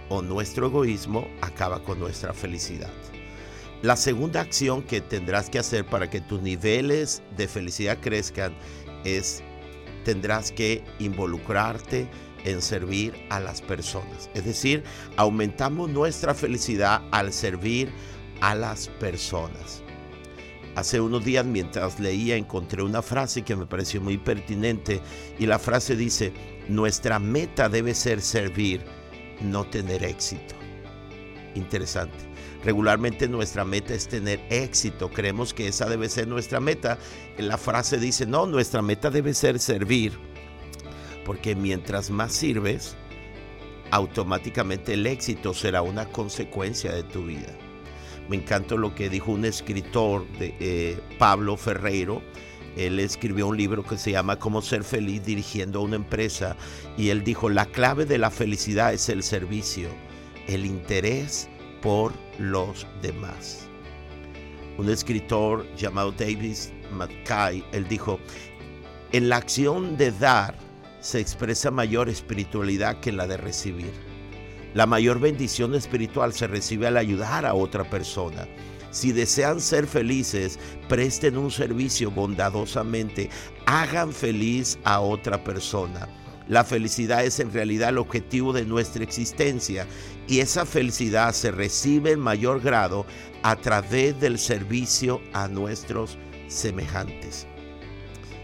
o 0.09 0.21
nuestro 0.21 0.67
egoísmo 0.67 1.27
acaba 1.41 1.83
con 1.83 1.99
nuestra 1.99 2.33
felicidad. 2.33 2.91
La 3.81 3.95
segunda 3.95 4.41
acción 4.41 4.83
que 4.83 5.01
tendrás 5.01 5.49
que 5.49 5.59
hacer 5.59 5.85
para 5.85 6.09
que 6.09 6.21
tus 6.21 6.41
niveles 6.41 7.23
de 7.35 7.47
felicidad 7.47 7.97
crezcan 7.99 8.55
es 9.05 9.41
tendrás 10.03 10.51
que 10.51 10.83
involucrarte 10.99 12.07
en 12.43 12.61
servir 12.61 13.13
a 13.29 13.39
las 13.39 13.61
personas. 13.61 14.29
Es 14.33 14.45
decir, 14.45 14.83
aumentamos 15.17 15.89
nuestra 15.89 16.33
felicidad 16.33 17.01
al 17.11 17.33
servir 17.33 17.91
a 18.41 18.55
las 18.55 18.87
personas. 18.87 19.83
Hace 20.75 21.01
unos 21.01 21.25
días 21.25 21.45
mientras 21.45 21.99
leía 21.99 22.37
encontré 22.37 22.81
una 22.81 23.01
frase 23.01 23.41
que 23.41 23.55
me 23.55 23.65
pareció 23.65 23.99
muy 23.99 24.17
pertinente 24.17 25.01
y 25.37 25.45
la 25.45 25.59
frase 25.59 25.97
dice, 25.97 26.31
nuestra 26.69 27.19
meta 27.19 27.67
debe 27.67 27.93
ser 27.93 28.21
servir, 28.21 28.81
no 29.41 29.65
tener 29.65 30.03
éxito. 30.03 30.55
Interesante. 31.55 32.31
Regularmente 32.63 33.27
nuestra 33.27 33.65
meta 33.65 33.93
es 33.93 34.07
tener 34.07 34.39
éxito, 34.49 35.09
creemos 35.09 35.53
que 35.53 35.67
esa 35.67 35.89
debe 35.89 36.07
ser 36.07 36.27
nuestra 36.27 36.59
meta. 36.59 36.97
La 37.37 37.57
frase 37.57 37.97
dice, 37.97 38.25
no, 38.25 38.45
nuestra 38.45 38.81
meta 38.81 39.09
debe 39.09 39.33
ser 39.33 39.59
servir, 39.59 40.17
porque 41.25 41.55
mientras 41.55 42.11
más 42.11 42.31
sirves, 42.31 42.95
automáticamente 43.89 44.93
el 44.93 45.05
éxito 45.05 45.53
será 45.53 45.81
una 45.81 46.05
consecuencia 46.05 46.93
de 46.93 47.03
tu 47.03 47.25
vida. 47.25 47.57
Me 48.29 48.37
encanta 48.37 48.75
lo 48.75 48.95
que 48.95 49.09
dijo 49.09 49.31
un 49.31 49.45
escritor, 49.45 50.27
de, 50.37 50.55
eh, 50.59 50.99
Pablo 51.17 51.57
Ferreiro. 51.57 52.21
Él 52.77 52.99
escribió 52.99 53.47
un 53.47 53.57
libro 53.57 53.83
que 53.83 53.97
se 53.97 54.11
llama 54.11 54.39
Cómo 54.39 54.61
ser 54.61 54.83
feliz 54.83 55.25
dirigiendo 55.25 55.81
una 55.81 55.97
empresa 55.97 56.55
y 56.97 57.09
él 57.09 57.23
dijo, 57.23 57.49
la 57.49 57.65
clave 57.65 58.05
de 58.05 58.17
la 58.17 58.31
felicidad 58.31 58.93
es 58.93 59.09
el 59.09 59.23
servicio, 59.23 59.89
el 60.47 60.65
interés 60.65 61.49
por 61.81 62.13
los 62.39 62.87
demás. 63.01 63.67
Un 64.77 64.89
escritor 64.89 65.67
llamado 65.75 66.13
Davis 66.13 66.71
McKay, 66.93 67.63
él 67.73 67.87
dijo, 67.89 68.19
en 69.11 69.27
la 69.27 69.35
acción 69.35 69.97
de 69.97 70.11
dar 70.11 70.55
se 71.01 71.19
expresa 71.19 71.71
mayor 71.71 72.07
espiritualidad 72.07 72.99
que 73.01 73.09
en 73.09 73.17
la 73.17 73.27
de 73.27 73.35
recibir. 73.35 74.10
La 74.73 74.85
mayor 74.85 75.19
bendición 75.19 75.75
espiritual 75.75 76.33
se 76.33 76.47
recibe 76.47 76.87
al 76.87 76.97
ayudar 76.97 77.45
a 77.45 77.53
otra 77.53 77.89
persona. 77.89 78.47
Si 78.91 79.11
desean 79.11 79.59
ser 79.59 79.87
felices, 79.87 80.59
presten 80.87 81.37
un 81.37 81.51
servicio 81.51 82.11
bondadosamente, 82.11 83.29
hagan 83.65 84.13
feliz 84.13 84.77
a 84.83 84.99
otra 84.99 85.43
persona. 85.43 86.07
La 86.47 86.63
felicidad 86.63 87.23
es 87.23 87.39
en 87.39 87.53
realidad 87.53 87.89
el 87.89 87.97
objetivo 87.97 88.51
de 88.51 88.65
nuestra 88.65 89.03
existencia 89.03 89.87
y 90.27 90.39
esa 90.39 90.65
felicidad 90.65 91.33
se 91.33 91.51
recibe 91.51 92.11
en 92.11 92.19
mayor 92.19 92.61
grado 92.61 93.05
a 93.43 93.55
través 93.55 94.19
del 94.19 94.37
servicio 94.37 95.21
a 95.31 95.47
nuestros 95.47 96.17
semejantes. 96.47 97.47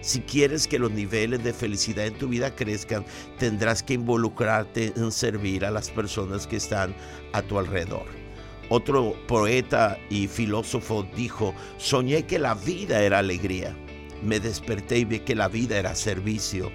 Si 0.07 0.21
quieres 0.21 0.69
que 0.69 0.79
los 0.79 0.91
niveles 0.91 1.43
de 1.43 1.51
felicidad 1.51 2.07
en 2.07 2.13
tu 2.13 2.29
vida 2.29 2.55
crezcan, 2.55 3.03
tendrás 3.37 3.83
que 3.83 3.95
involucrarte 3.95 4.93
en 4.95 5.11
servir 5.11 5.65
a 5.65 5.69
las 5.69 5.89
personas 5.89 6.47
que 6.47 6.55
están 6.55 6.95
a 7.33 7.41
tu 7.41 7.59
alrededor. 7.59 8.05
Otro 8.69 9.17
poeta 9.27 9.97
y 10.09 10.29
filósofo 10.29 11.05
dijo, 11.13 11.53
soñé 11.75 12.25
que 12.25 12.39
la 12.39 12.55
vida 12.55 13.03
era 13.03 13.19
alegría. 13.19 13.75
Me 14.23 14.39
desperté 14.39 14.99
y 14.99 15.03
vi 15.03 15.19
que 15.19 15.35
la 15.35 15.49
vida 15.49 15.77
era 15.77 15.93
servicio. 15.93 16.71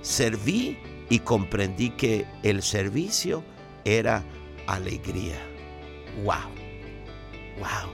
Serví 0.00 0.78
y 1.10 1.18
comprendí 1.18 1.90
que 1.90 2.26
el 2.44 2.62
servicio 2.62 3.42
era 3.84 4.22
alegría. 4.68 5.40
¡Wow! 6.22 6.48
¡Wow! 7.58 7.90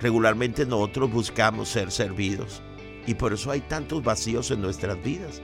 Regularmente 0.00 0.64
nosotros 0.64 1.12
buscamos 1.12 1.68
ser 1.68 1.90
servidos 1.90 2.62
y 3.06 3.14
por 3.14 3.32
eso 3.32 3.50
hay 3.50 3.60
tantos 3.60 4.02
vacíos 4.02 4.50
en 4.50 4.60
nuestras 4.60 5.02
vidas. 5.02 5.42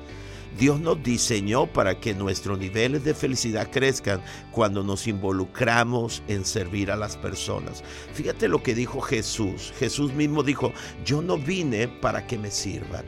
Dios 0.59 0.81
nos 0.81 1.03
diseñó 1.03 1.67
para 1.67 2.01
que 2.01 2.13
nuestros 2.13 2.59
niveles 2.59 3.05
de 3.05 3.15
felicidad 3.15 3.71
crezcan 3.71 4.21
cuando 4.51 4.83
nos 4.83 5.07
involucramos 5.07 6.23
en 6.27 6.45
servir 6.45 6.91
a 6.91 6.97
las 6.97 7.17
personas. 7.17 7.85
Fíjate 8.13 8.49
lo 8.49 8.63
que 8.63 8.75
dijo 8.75 9.01
Jesús. 9.01 9.73
Jesús 9.79 10.13
mismo 10.13 10.43
dijo, 10.43 10.73
yo 11.05 11.23
no 11.23 11.39
vine 11.39 11.87
para 11.87 12.27
que 12.27 12.37
me 12.37 12.51
sirvan. 12.51 13.05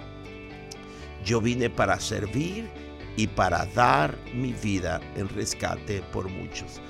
Yo 1.24 1.40
vine 1.40 1.68
para 1.68 1.98
servir 1.98 2.70
y 3.16 3.26
para 3.26 3.66
dar 3.66 4.16
mi 4.34 4.52
vida 4.52 5.00
en 5.16 5.28
rescate 5.28 6.02
por 6.12 6.28
muchos. 6.28 6.80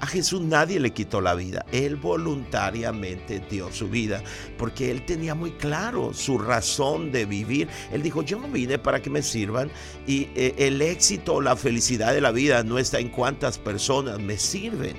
A 0.00 0.06
Jesús 0.06 0.40
nadie 0.40 0.80
le 0.80 0.92
quitó 0.92 1.20
la 1.20 1.34
vida, 1.34 1.66
Él 1.72 1.96
voluntariamente 1.96 3.42
dio 3.50 3.70
su 3.70 3.88
vida, 3.90 4.22
porque 4.56 4.90
Él 4.90 5.04
tenía 5.04 5.34
muy 5.34 5.50
claro 5.52 6.14
su 6.14 6.38
razón 6.38 7.12
de 7.12 7.26
vivir. 7.26 7.68
Él 7.92 8.02
dijo, 8.02 8.22
yo 8.22 8.38
no 8.38 8.48
vine 8.48 8.78
para 8.78 9.02
que 9.02 9.10
me 9.10 9.22
sirvan 9.22 9.70
y 10.06 10.28
eh, 10.34 10.54
el 10.56 10.80
éxito 10.80 11.34
o 11.34 11.40
la 11.42 11.54
felicidad 11.54 12.14
de 12.14 12.22
la 12.22 12.30
vida 12.30 12.62
no 12.62 12.78
está 12.78 12.98
en 12.98 13.10
cuántas 13.10 13.58
personas 13.58 14.18
me 14.18 14.38
sirven, 14.38 14.96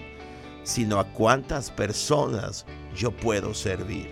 sino 0.64 1.00
a 1.00 1.06
cuántas 1.06 1.72
personas 1.72 2.68
yo 2.96 3.10
puedo 3.10 3.56
servir. 3.56 4.08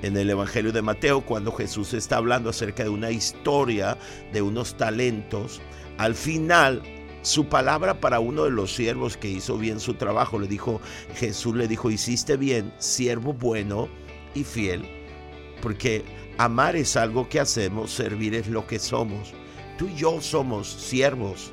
En 0.00 0.16
el 0.16 0.30
Evangelio 0.30 0.72
de 0.72 0.80
Mateo, 0.80 1.20
cuando 1.20 1.52
Jesús 1.52 1.92
está 1.92 2.16
hablando 2.16 2.48
acerca 2.48 2.82
de 2.82 2.88
una 2.88 3.10
historia 3.10 3.98
de 4.32 4.40
unos 4.40 4.74
talentos, 4.76 5.60
al 5.98 6.14
final 6.14 6.82
su 7.22 7.46
palabra 7.46 8.00
para 8.00 8.20
uno 8.20 8.44
de 8.44 8.50
los 8.50 8.74
siervos 8.74 9.16
que 9.16 9.28
hizo 9.28 9.56
bien 9.56 9.80
su 9.80 9.94
trabajo. 9.94 10.38
Le 10.38 10.48
dijo, 10.48 10.80
Jesús 11.14 11.56
le 11.56 11.68
dijo, 11.68 11.90
hiciste 11.90 12.36
bien, 12.36 12.72
siervo 12.78 13.32
bueno 13.32 13.88
y 14.34 14.44
fiel, 14.44 14.84
porque 15.62 16.04
amar 16.38 16.76
es 16.76 16.96
algo 16.96 17.28
que 17.28 17.40
hacemos, 17.40 17.92
servir 17.92 18.34
es 18.34 18.48
lo 18.48 18.66
que 18.66 18.78
somos. 18.78 19.32
Tú 19.78 19.88
y 19.88 19.94
yo 19.94 20.20
somos 20.20 20.68
siervos. 20.68 21.52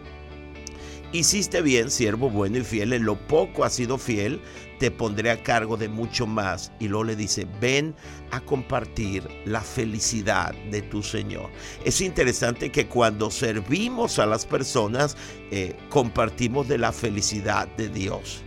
Hiciste 1.12 1.62
bien, 1.62 1.90
siervo 1.90 2.30
bueno 2.30 2.58
y 2.58 2.64
fiel, 2.64 2.94
en 2.94 3.06
lo 3.06 3.16
poco 3.16 3.64
has 3.64 3.74
sido 3.74 3.98
fiel, 3.98 4.42
te 4.80 4.90
pondré 4.92 5.30
a 5.30 5.44
cargo 5.44 5.78
de 5.78 5.90
mucho 5.90 6.26
más. 6.26 6.72
Y 6.80 6.88
luego 6.88 7.04
le 7.04 7.16
dice, 7.16 7.46
ven 7.62 7.94
a 8.32 8.40
compartir 8.40 9.28
la 9.46 9.62
felicidad 9.62 10.54
de 10.72 10.82
tu 10.82 11.04
Señor. 11.04 11.50
Es 11.86 12.02
interesante 12.02 12.72
que 12.72 12.88
cuando 12.88 13.30
servimos 13.30 14.18
a 14.18 14.26
las 14.26 14.46
personas, 14.46 15.18
eh, 15.52 15.76
compartimos 15.90 16.68
de 16.68 16.78
la 16.78 16.92
felicidad 16.92 17.68
de 17.76 17.90
Dios. 17.90 18.44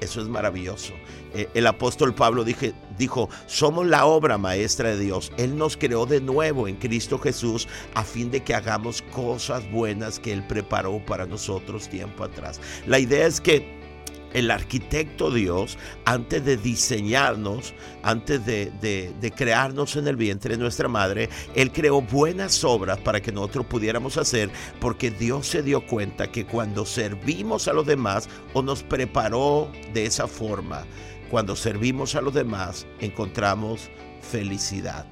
Eso 0.00 0.20
es 0.20 0.28
maravilloso. 0.28 0.92
Eh, 1.34 1.48
el 1.54 1.66
apóstol 1.66 2.14
Pablo 2.14 2.44
dijo, 2.44 3.28
somos 3.46 3.86
la 3.86 4.06
obra 4.06 4.38
maestra 4.38 4.90
de 4.90 4.98
Dios. 4.98 5.32
Él 5.36 5.56
nos 5.56 5.76
creó 5.76 6.06
de 6.06 6.20
nuevo 6.20 6.68
en 6.68 6.76
Cristo 6.76 7.18
Jesús 7.18 7.68
a 7.94 8.04
fin 8.04 8.30
de 8.30 8.42
que 8.42 8.54
hagamos 8.54 9.02
cosas 9.02 9.68
buenas 9.70 10.18
que 10.18 10.32
Él 10.32 10.46
preparó 10.46 11.04
para 11.04 11.26
nosotros 11.26 11.88
tiempo 11.88 12.24
atrás. 12.24 12.60
La 12.86 12.98
idea 12.98 13.26
es 13.26 13.40
que 13.40 13.77
el 14.38 14.50
arquitecto 14.50 15.30
Dios, 15.30 15.78
antes 16.04 16.44
de 16.44 16.56
diseñarnos, 16.56 17.74
antes 18.02 18.44
de, 18.46 19.32
crearnos 19.36 19.96
en 19.96 20.08
el 20.08 20.16
vientre 20.16 20.56
de 20.56 20.62
nuestra 20.62 20.88
madre, 20.88 21.28
Él 21.54 21.72
creó 21.72 22.00
buenas 22.00 22.62
obras 22.64 22.98
para 22.98 23.20
que 23.20 23.32
nosotros 23.32 23.66
pudiéramos 23.66 24.16
hacer, 24.16 24.50
porque 24.80 25.10
Dios 25.10 25.46
se 25.46 25.62
dio 25.62 25.86
cuenta 25.86 26.30
que 26.30 26.46
cuando 26.46 26.86
servimos 26.86 27.68
a 27.68 27.72
los 27.72 27.86
demás 27.86 28.28
o 28.54 28.62
nos 28.62 28.82
preparó 28.82 29.70
de 29.92 30.06
esa 30.06 30.26
forma, 30.26 30.84
cuando 31.30 31.56
servimos 31.56 32.14
a 32.14 32.20
los 32.20 32.34
demás, 32.34 32.86
encontramos 33.00 33.90
felicidad. 34.22 35.06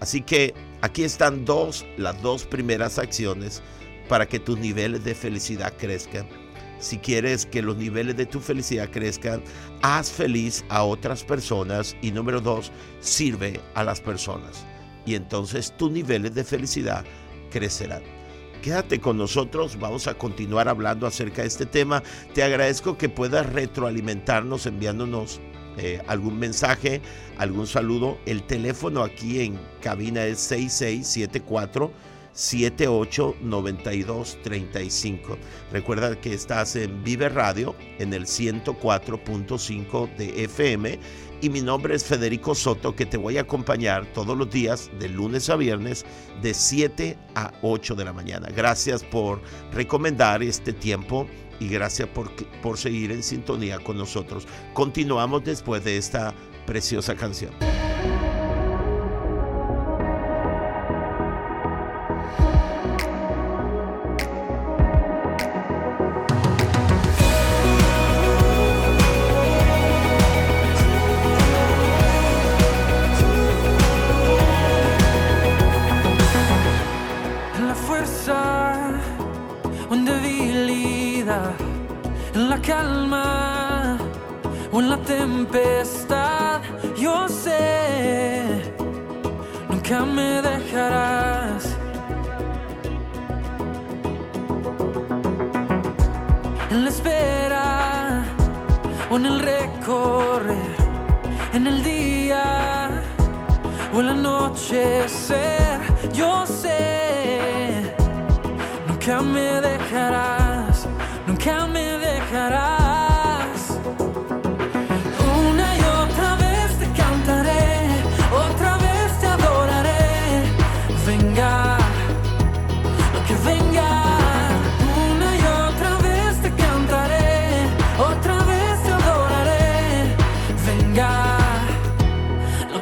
Así 0.00 0.22
que 0.22 0.54
aquí 0.82 1.04
están 1.04 1.44
dos, 1.44 1.84
las 1.96 2.20
dos 2.22 2.44
primeras 2.44 2.98
acciones 2.98 3.62
para 4.08 4.26
que 4.26 4.38
tus 4.38 4.58
niveles 4.58 5.04
de 5.04 5.14
felicidad 5.14 5.74
crezcan 5.76 6.45
si 6.78 6.98
quieres 6.98 7.46
que 7.46 7.62
los 7.62 7.76
niveles 7.76 8.16
de 8.16 8.26
tu 8.26 8.40
felicidad 8.40 8.90
crezcan, 8.90 9.42
haz 9.82 10.10
feliz 10.10 10.64
a 10.68 10.84
otras 10.84 11.24
personas 11.24 11.96
y 12.02 12.10
número 12.10 12.40
dos, 12.40 12.72
sirve 13.00 13.60
a 13.74 13.84
las 13.84 14.00
personas. 14.00 14.66
Y 15.04 15.14
entonces 15.14 15.76
tus 15.76 15.90
niveles 15.90 16.34
de 16.34 16.44
felicidad 16.44 17.04
crecerán. 17.50 18.02
Quédate 18.62 19.00
con 19.00 19.16
nosotros, 19.16 19.78
vamos 19.78 20.08
a 20.08 20.14
continuar 20.14 20.68
hablando 20.68 21.06
acerca 21.06 21.42
de 21.42 21.48
este 21.48 21.66
tema. 21.66 22.02
Te 22.34 22.42
agradezco 22.42 22.98
que 22.98 23.08
puedas 23.08 23.46
retroalimentarnos 23.52 24.66
enviándonos 24.66 25.40
eh, 25.78 26.02
algún 26.08 26.38
mensaje, 26.38 27.00
algún 27.38 27.66
saludo. 27.66 28.18
El 28.26 28.42
teléfono 28.42 29.02
aquí 29.02 29.40
en 29.40 29.60
cabina 29.80 30.24
es 30.24 30.40
6674 30.40 31.92
789235. 32.36 35.36
Recuerda 35.72 36.20
que 36.20 36.34
estás 36.34 36.76
en 36.76 37.02
Vive 37.02 37.28
Radio 37.28 37.74
en 37.98 38.12
el 38.12 38.26
104.5 38.26 40.16
de 40.16 40.44
FM 40.44 41.00
y 41.40 41.50
mi 41.50 41.60
nombre 41.60 41.94
es 41.94 42.04
Federico 42.04 42.54
Soto 42.54 42.94
que 42.94 43.06
te 43.06 43.16
voy 43.16 43.38
a 43.38 43.42
acompañar 43.42 44.06
todos 44.12 44.36
los 44.36 44.50
días 44.50 44.90
de 44.98 45.08
lunes 45.08 45.50
a 45.50 45.56
viernes 45.56 46.04
de 46.42 46.54
7 46.54 47.18
a 47.34 47.52
8 47.62 47.94
de 47.94 48.04
la 48.04 48.12
mañana. 48.12 48.48
Gracias 48.54 49.02
por 49.02 49.40
recomendar 49.72 50.42
este 50.42 50.72
tiempo 50.72 51.26
y 51.58 51.68
gracias 51.68 52.08
por, 52.08 52.30
por 52.62 52.78
seguir 52.78 53.12
en 53.12 53.22
sintonía 53.22 53.78
con 53.78 53.96
nosotros. 53.96 54.46
Continuamos 54.74 55.44
después 55.44 55.84
de 55.84 55.96
esta 55.96 56.34
preciosa 56.66 57.14
canción. 57.14 57.52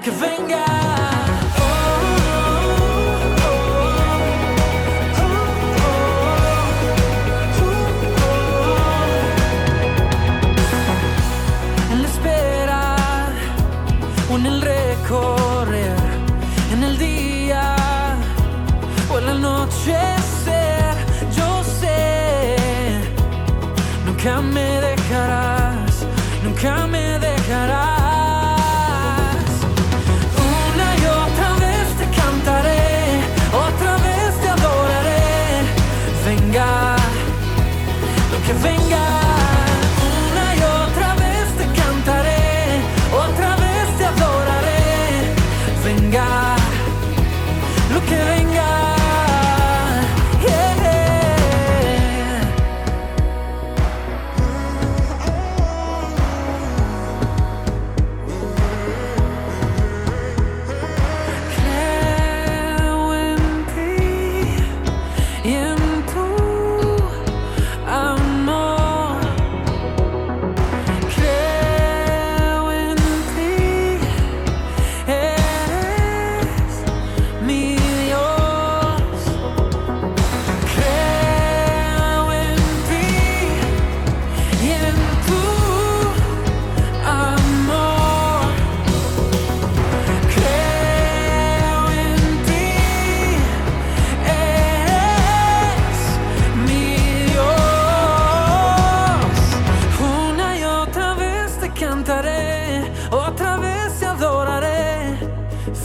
Que 0.04 0.10
venga. 0.10 0.83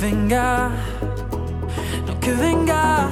Venga, 0.02 0.72
lo 2.08 2.18
que 2.22 2.32
venga. 2.32 3.10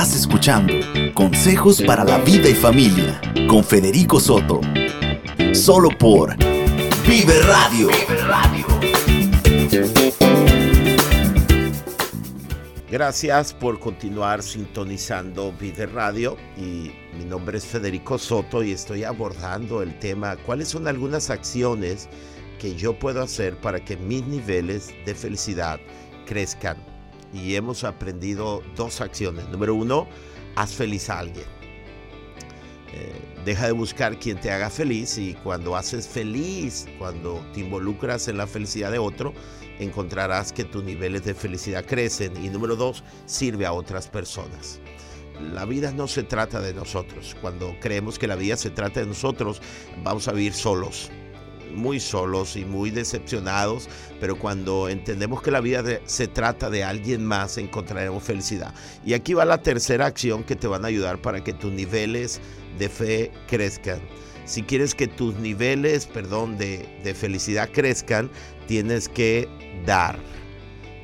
Estás 0.00 0.14
escuchando 0.14 0.74
Consejos 1.12 1.82
para 1.82 2.04
la 2.04 2.18
vida 2.18 2.48
y 2.48 2.54
familia 2.54 3.20
con 3.48 3.64
Federico 3.64 4.20
Soto. 4.20 4.60
Solo 5.52 5.88
por 5.88 6.36
Vive 7.04 7.42
Radio. 7.42 7.88
Gracias 12.88 13.52
por 13.52 13.80
continuar 13.80 14.40
sintonizando 14.44 15.52
Vive 15.58 15.86
Radio 15.86 16.36
y 16.56 16.92
mi 17.18 17.24
nombre 17.24 17.58
es 17.58 17.66
Federico 17.66 18.18
Soto 18.18 18.62
y 18.62 18.70
estoy 18.70 19.02
abordando 19.02 19.82
el 19.82 19.98
tema 19.98 20.36
cuáles 20.36 20.68
son 20.68 20.86
algunas 20.86 21.28
acciones 21.28 22.08
que 22.60 22.76
yo 22.76 22.96
puedo 22.96 23.20
hacer 23.20 23.60
para 23.60 23.84
que 23.84 23.96
mis 23.96 24.24
niveles 24.28 24.94
de 25.04 25.16
felicidad 25.16 25.80
crezcan. 26.24 26.87
Y 27.32 27.54
hemos 27.54 27.84
aprendido 27.84 28.62
dos 28.76 29.00
acciones. 29.00 29.48
Número 29.48 29.74
uno, 29.74 30.08
haz 30.56 30.72
feliz 30.72 31.10
a 31.10 31.18
alguien. 31.18 31.46
Eh, 32.92 33.12
deja 33.44 33.66
de 33.66 33.72
buscar 33.72 34.18
quien 34.18 34.40
te 34.40 34.50
haga 34.50 34.70
feliz 34.70 35.18
y 35.18 35.34
cuando 35.34 35.76
haces 35.76 36.08
feliz, 36.08 36.86
cuando 36.98 37.44
te 37.52 37.60
involucras 37.60 38.28
en 38.28 38.38
la 38.38 38.46
felicidad 38.46 38.90
de 38.90 38.98
otro, 38.98 39.34
encontrarás 39.78 40.52
que 40.52 40.64
tus 40.64 40.82
niveles 40.82 41.24
de 41.24 41.34
felicidad 41.34 41.84
crecen. 41.84 42.32
Y 42.42 42.48
número 42.48 42.76
dos, 42.76 43.04
sirve 43.26 43.66
a 43.66 43.72
otras 43.72 44.08
personas. 44.08 44.80
la 45.52 45.64
vida 45.64 45.92
no 45.92 46.08
se 46.08 46.24
trata 46.24 46.60
de 46.60 46.74
nosotros. 46.74 47.36
Cuando 47.40 47.76
creemos 47.80 48.18
que 48.18 48.26
la 48.26 48.34
vida 48.34 48.56
se 48.56 48.70
trata 48.70 49.00
de 49.00 49.06
nosotros, 49.06 49.62
vamos 50.02 50.26
a 50.26 50.32
vivir 50.32 50.52
solos, 50.52 51.10
muy 51.74 52.00
solos 52.00 52.56
y 52.56 52.64
muy 52.64 52.90
decepcionados, 52.90 53.88
pero 54.20 54.38
cuando 54.38 54.88
entendemos 54.88 55.42
que 55.42 55.50
la 55.50 55.60
vida 55.60 55.82
se 56.04 56.28
trata 56.28 56.70
de 56.70 56.84
alguien 56.84 57.24
más, 57.24 57.58
encontraremos 57.58 58.22
felicidad. 58.22 58.74
Y 59.04 59.14
aquí 59.14 59.34
va 59.34 59.44
la 59.44 59.62
tercera 59.62 60.06
acción 60.06 60.44
que 60.44 60.56
te 60.56 60.66
van 60.66 60.84
a 60.84 60.88
ayudar 60.88 61.20
para 61.20 61.42
que 61.42 61.52
tus 61.52 61.72
niveles 61.72 62.40
de 62.78 62.88
fe 62.88 63.32
crezcan. 63.48 64.00
Si 64.44 64.62
quieres 64.62 64.94
que 64.94 65.08
tus 65.08 65.34
niveles, 65.36 66.06
perdón, 66.06 66.56
de, 66.56 66.88
de 67.04 67.14
felicidad 67.14 67.68
crezcan, 67.70 68.30
tienes 68.66 69.08
que 69.08 69.48
dar. 69.84 70.18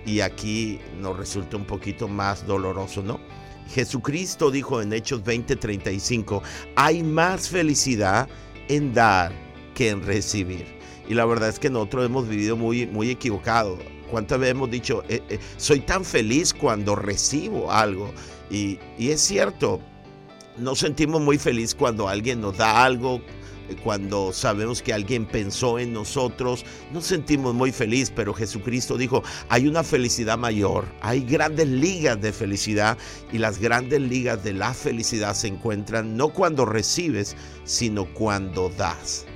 Y 0.07 0.21
aquí 0.21 0.81
nos 0.99 1.17
resulta 1.19 1.57
un 1.57 1.65
poquito 1.65 2.09
más 2.09 2.47
doloroso, 2.47 3.03
¿no? 3.03 3.21
Jesucristo 3.69 4.51
dijo 4.51 4.81
en 4.83 4.93
Hechos 4.93 5.23
20:35, 5.25 6.43
hay 6.77 7.03
más 7.03 7.49
felicidad 7.49 8.29
en 8.69 8.93
dar 8.95 9.44
que 9.75 9.91
en 9.91 10.03
recibir. 10.03 10.65
Y 11.09 11.15
la 11.15 11.25
verdad 11.27 11.49
es 11.51 11.59
que 11.59 11.71
nosotros 11.71 12.07
hemos 12.07 12.29
vivido 12.29 12.57
muy, 12.57 12.87
muy 12.87 13.11
equivocado. 13.11 13.79
¿Cuántas 14.11 14.39
veces 14.39 14.53
hemos 14.53 14.71
dicho, 14.71 15.03
"Eh, 15.09 15.23
eh, 15.29 15.39
soy 15.57 15.81
tan 15.81 16.05
feliz 16.05 16.55
cuando 16.55 16.95
recibo 16.95 17.71
algo? 17.71 18.13
Y, 18.51 18.79
y 18.99 19.11
es 19.11 19.21
cierto, 19.21 19.81
nos 20.57 20.79
sentimos 20.79 21.21
muy 21.21 21.39
feliz 21.39 21.75
cuando 21.75 22.09
alguien 22.09 22.41
nos 22.41 22.57
da 22.57 22.85
algo, 22.85 23.21
cuando 23.83 24.33
sabemos 24.33 24.83
que 24.83 24.93
alguien 24.93 25.25
pensó 25.27 25.79
en 25.79 25.93
nosotros, 25.93 26.65
nos 26.93 27.05
sentimos 27.05 27.55
muy 27.55 27.73
feliz, 27.73 28.13
pero 28.15 28.35
Jesucristo 28.35 28.97
dijo, 28.97 29.23
hay 29.49 29.67
una 29.67 29.83
felicidad 29.83 30.39
mayor, 30.39 30.85
hay 31.01 31.23
grandes 31.23 31.69
ligas 31.69 32.21
de 32.21 32.33
felicidad 32.33 32.99
y 33.33 33.39
las 33.39 33.59
grandes 33.59 34.01
ligas 34.01 34.45
de 34.45 34.53
la 34.53 34.75
felicidad 34.75 35.35
se 35.35 35.49
encuentran 35.49 36.17
no 36.17 36.29
cuando 36.29 36.67
recibes, 36.67 37.37
sino 37.65 38.05
cuando 38.13 38.69
das. 38.71 39.27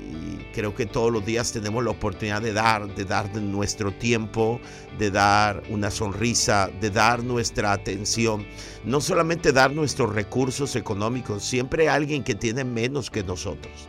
Y 0.00 0.38
creo 0.54 0.74
que 0.74 0.86
todos 0.86 1.12
los 1.12 1.24
días 1.24 1.52
tenemos 1.52 1.84
la 1.84 1.90
oportunidad 1.90 2.42
de 2.42 2.52
dar, 2.52 2.94
de 2.94 3.04
dar 3.04 3.34
nuestro 3.36 3.92
tiempo, 3.92 4.60
de 4.98 5.10
dar 5.10 5.62
una 5.68 5.90
sonrisa, 5.90 6.70
de 6.80 6.90
dar 6.90 7.22
nuestra 7.22 7.72
atención. 7.72 8.46
No 8.84 9.00
solamente 9.00 9.52
dar 9.52 9.72
nuestros 9.72 10.14
recursos 10.14 10.74
económicos, 10.76 11.44
siempre 11.44 11.88
alguien 11.88 12.24
que 12.24 12.34
tiene 12.34 12.64
menos 12.64 13.10
que 13.10 13.22
nosotros. 13.22 13.88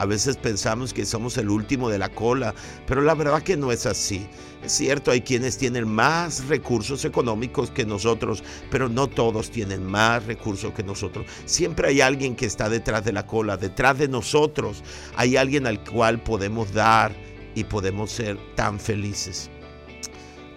A 0.00 0.06
veces 0.06 0.38
pensamos 0.38 0.94
que 0.94 1.04
somos 1.04 1.36
el 1.36 1.50
último 1.50 1.90
de 1.90 1.98
la 1.98 2.08
cola, 2.08 2.54
pero 2.86 3.02
la 3.02 3.14
verdad 3.14 3.42
que 3.42 3.58
no 3.58 3.70
es 3.70 3.84
así. 3.84 4.26
Es 4.64 4.72
cierto, 4.72 5.10
hay 5.10 5.20
quienes 5.20 5.58
tienen 5.58 5.86
más 5.86 6.46
recursos 6.46 7.04
económicos 7.04 7.70
que 7.70 7.84
nosotros, 7.84 8.42
pero 8.70 8.88
no 8.88 9.08
todos 9.08 9.50
tienen 9.50 9.84
más 9.84 10.24
recursos 10.24 10.72
que 10.72 10.82
nosotros. 10.82 11.26
Siempre 11.44 11.88
hay 11.88 12.00
alguien 12.00 12.34
que 12.34 12.46
está 12.46 12.70
detrás 12.70 13.04
de 13.04 13.12
la 13.12 13.26
cola, 13.26 13.58
detrás 13.58 13.98
de 13.98 14.08
nosotros. 14.08 14.82
Hay 15.16 15.36
alguien 15.36 15.66
al 15.66 15.84
cual 15.84 16.22
podemos 16.22 16.72
dar 16.72 17.14
y 17.54 17.64
podemos 17.64 18.10
ser 18.10 18.38
tan 18.54 18.80
felices. 18.80 19.50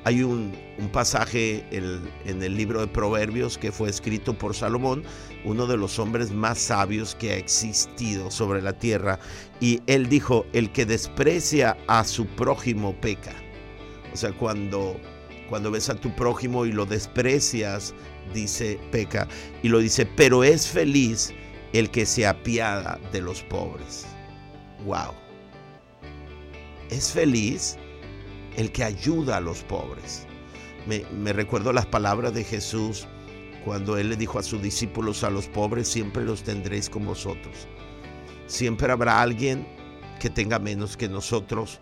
Hay 0.06 0.24
un, 0.24 0.54
un 0.78 0.90
pasaje 0.90 1.64
en 1.72 2.44
el 2.44 2.58
libro 2.58 2.82
de 2.82 2.88
Proverbios 2.88 3.58
que 3.58 3.72
fue 3.72 3.90
escrito 3.90 4.34
por 4.34 4.56
Salomón, 4.56 5.04
uno 5.46 5.68
de 5.68 5.78
los 5.78 6.00
hombres 6.00 6.32
más 6.32 6.58
sabios 6.58 7.16
que 7.16 7.32
ha 7.32 7.38
existido 7.38 8.32
sobre 8.32 8.62
la 8.62 8.74
tierra. 8.74 9.20
Y 9.60 9.82
él 9.88 10.10
dijo, 10.10 10.46
el 10.54 10.72
que 10.72 10.86
desprecia 10.86 11.78
a 11.88 12.04
su 12.04 12.26
prójimo 12.26 12.96
peca. 13.02 13.34
O 14.12 14.18
sea, 14.18 14.32
cuando, 14.32 15.00
cuando 15.50 15.72
ves 15.72 15.90
a 15.90 15.96
tu 15.96 16.14
prójimo 16.16 16.66
y 16.66 16.72
lo 16.72 16.86
desprecias, 16.86 17.94
dice 18.34 18.80
peca. 18.92 19.28
Y 19.62 19.70
lo 19.70 19.80
dice, 19.80 20.06
pero 20.06 20.44
es 20.44 20.68
feliz 20.68 21.34
el 21.74 21.90
que 21.90 22.06
se 22.06 22.26
apiada 22.26 23.00
de 23.12 23.22
los 23.22 23.44
pobres. 23.44 24.06
Wow. 24.86 25.14
Es 26.90 27.12
feliz 27.12 27.78
el 28.58 28.72
que 28.72 28.84
ayuda 28.84 29.38
a 29.38 29.42
los 29.42 29.64
pobres. 29.64 30.28
Me, 30.86 31.34
recuerdo 31.34 31.72
las 31.72 31.86
palabras 31.86 32.34
de 32.34 32.44
Jesús 32.44 33.08
cuando 33.64 33.98
Él 33.98 34.10
le 34.10 34.16
dijo 34.18 34.40
a 34.40 34.44
sus 34.44 34.62
discípulos, 34.62 35.24
a 35.24 35.30
los 35.30 35.48
pobres 35.48 35.88
siempre 35.88 36.24
los 36.26 36.44
tendréis 36.44 36.90
con 36.90 37.06
vosotros. 37.06 37.68
Siempre 38.48 38.92
habrá 38.92 39.22
alguien 39.22 39.66
que 40.20 40.30
tenga 40.30 40.60
menos 40.60 40.98
que 40.98 41.08
nosotros 41.08 41.80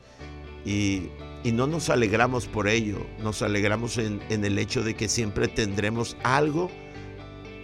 y, 0.63 1.09
y 1.43 1.51
no 1.51 1.65
nos 1.65 1.89
alegramos 1.89 2.45
por 2.47 2.67
ello, 2.67 3.05
nos 3.23 3.41
alegramos 3.41 3.97
en, 3.97 4.21
en 4.29 4.45
el 4.45 4.59
hecho 4.59 4.83
de 4.83 4.95
que 4.95 5.09
siempre 5.09 5.47
tendremos 5.47 6.15
algo 6.23 6.69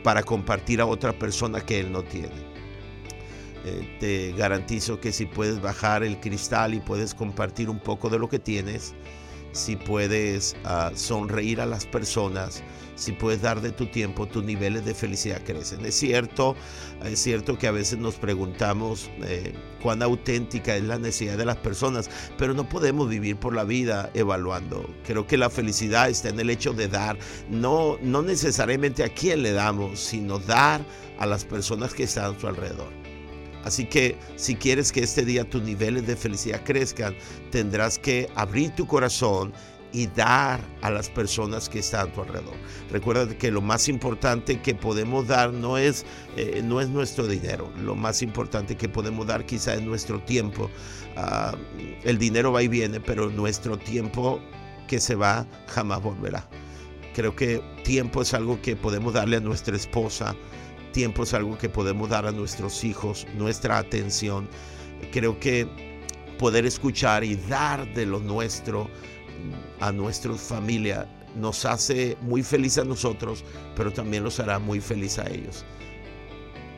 para 0.03 0.23
compartir 0.23 0.81
a 0.81 0.85
otra 0.85 1.13
persona 1.13 1.61
que 1.61 1.79
Él 1.79 1.91
no 1.91 2.03
tiene. 2.03 2.57
Eh, 3.65 3.97
te 3.99 4.31
garantizo 4.31 5.01
que 5.01 5.11
si 5.11 5.25
puedes 5.25 5.61
bajar 5.61 6.01
el 6.01 6.21
cristal 6.21 6.73
y 6.73 6.79
puedes 6.79 7.13
compartir 7.13 7.69
un 7.69 7.79
poco 7.79 8.09
de 8.09 8.17
lo 8.17 8.29
que 8.29 8.39
tienes, 8.39 8.93
si 9.51 9.75
puedes 9.75 10.55
ah, 10.63 10.91
sonreír 10.95 11.61
a 11.61 11.65
las 11.65 11.85
personas, 11.85 12.63
si 12.95 13.11
puedes 13.11 13.41
dar 13.41 13.61
de 13.61 13.71
tu 13.71 13.85
tiempo, 13.85 14.25
tus 14.25 14.43
niveles 14.43 14.83
de 14.83 14.93
felicidad 14.93 15.41
crecen. 15.45 15.85
Es 15.85 15.95
cierto, 15.95 16.55
es 17.05 17.19
cierto 17.19 17.57
que 17.57 17.67
a 17.67 17.71
veces 17.71 17.99
nos 17.99 18.15
preguntamos 18.15 19.09
eh, 19.21 19.53
cuán 19.81 20.01
auténtica 20.01 20.75
es 20.75 20.83
la 20.83 20.97
necesidad 20.97 21.37
de 21.37 21.45
las 21.45 21.57
personas, 21.57 22.09
pero 22.37 22.53
no 22.53 22.67
podemos 22.67 23.07
vivir 23.07 23.37
por 23.37 23.53
la 23.53 23.63
vida 23.63 24.09
evaluando. 24.13 24.89
Creo 25.05 25.27
que 25.27 25.37
la 25.37 25.49
felicidad 25.49 26.09
está 26.09 26.29
en 26.29 26.39
el 26.39 26.49
hecho 26.49 26.73
de 26.73 26.87
dar, 26.87 27.17
no, 27.49 27.97
no 28.01 28.23
necesariamente 28.23 29.03
a 29.03 29.09
quién 29.09 29.43
le 29.43 29.51
damos, 29.51 29.99
sino 29.99 30.39
dar 30.39 30.83
a 31.19 31.25
las 31.25 31.45
personas 31.45 31.93
que 31.93 32.03
están 32.03 32.35
a 32.35 32.39
su 32.39 32.47
alrededor. 32.47 33.06
Así 33.67 33.83
que 33.85 34.15
si 34.37 34.55
quieres 34.55 34.93
que 34.93 35.01
este 35.01 35.25
día 35.25 35.43
tus 35.43 35.61
niveles 35.61 36.07
de 36.07 36.15
felicidad 36.15 36.63
crezcan, 36.63 37.13
tendrás 37.51 37.99
que 37.99 38.29
abrir 38.35 38.73
tu 38.75 38.87
corazón 38.87 39.51
y 39.91 40.07
dar 40.07 40.61
a 40.81 40.89
las 40.89 41.09
personas 41.09 41.67
que 41.67 41.79
están 41.79 42.07
a 42.07 42.13
tu 42.13 42.21
alrededor. 42.21 42.55
Recuerda 42.89 43.37
que 43.37 43.51
lo 43.51 43.61
más 43.61 43.89
importante 43.89 44.61
que 44.61 44.73
podemos 44.73 45.27
dar 45.27 45.51
no 45.51 45.77
es, 45.77 46.05
eh, 46.37 46.61
no 46.63 46.79
es 46.79 46.87
nuestro 46.87 47.27
dinero. 47.27 47.69
Lo 47.81 47.93
más 47.93 48.21
importante 48.21 48.77
que 48.77 48.87
podemos 48.87 49.27
dar 49.27 49.45
quizá 49.45 49.73
es 49.73 49.81
nuestro 49.81 50.21
tiempo. 50.21 50.69
Ah, 51.17 51.53
el 52.03 52.17
dinero 52.17 52.53
va 52.53 52.63
y 52.63 52.69
viene, 52.69 53.01
pero 53.01 53.29
nuestro 53.29 53.77
tiempo 53.77 54.39
que 54.87 55.01
se 55.01 55.15
va 55.15 55.45
jamás 55.67 56.01
volverá. 56.01 56.47
Creo 57.13 57.35
que 57.35 57.61
tiempo 57.83 58.21
es 58.21 58.33
algo 58.33 58.61
que 58.61 58.77
podemos 58.77 59.13
darle 59.13 59.37
a 59.37 59.39
nuestra 59.41 59.75
esposa, 59.75 60.35
tiempo 60.97 61.21
es 61.21 61.35
algo 61.35 61.59
que 61.59 61.69
podemos 61.69 62.09
dar 62.09 62.25
a 62.25 62.31
nuestros 62.31 62.83
hijos, 62.83 63.27
nuestra 63.35 63.77
atención. 63.77 64.49
Creo 65.11 65.39
que 65.39 65.67
poder 66.39 66.65
escuchar 66.65 67.23
y 67.23 67.35
dar 67.35 67.93
de 67.93 68.07
lo 68.07 68.19
nuestro 68.19 68.89
a 69.79 69.91
nuestra 69.91 70.33
familia 70.33 71.07
nos 71.35 71.65
hace 71.65 72.17
muy 72.21 72.41
feliz 72.41 72.79
a 72.79 72.83
nosotros, 72.83 73.43
pero 73.75 73.93
también 73.93 74.23
los 74.23 74.39
hará 74.39 74.57
muy 74.57 74.81
feliz 74.81 75.19
a 75.19 75.29
ellos. 75.29 75.63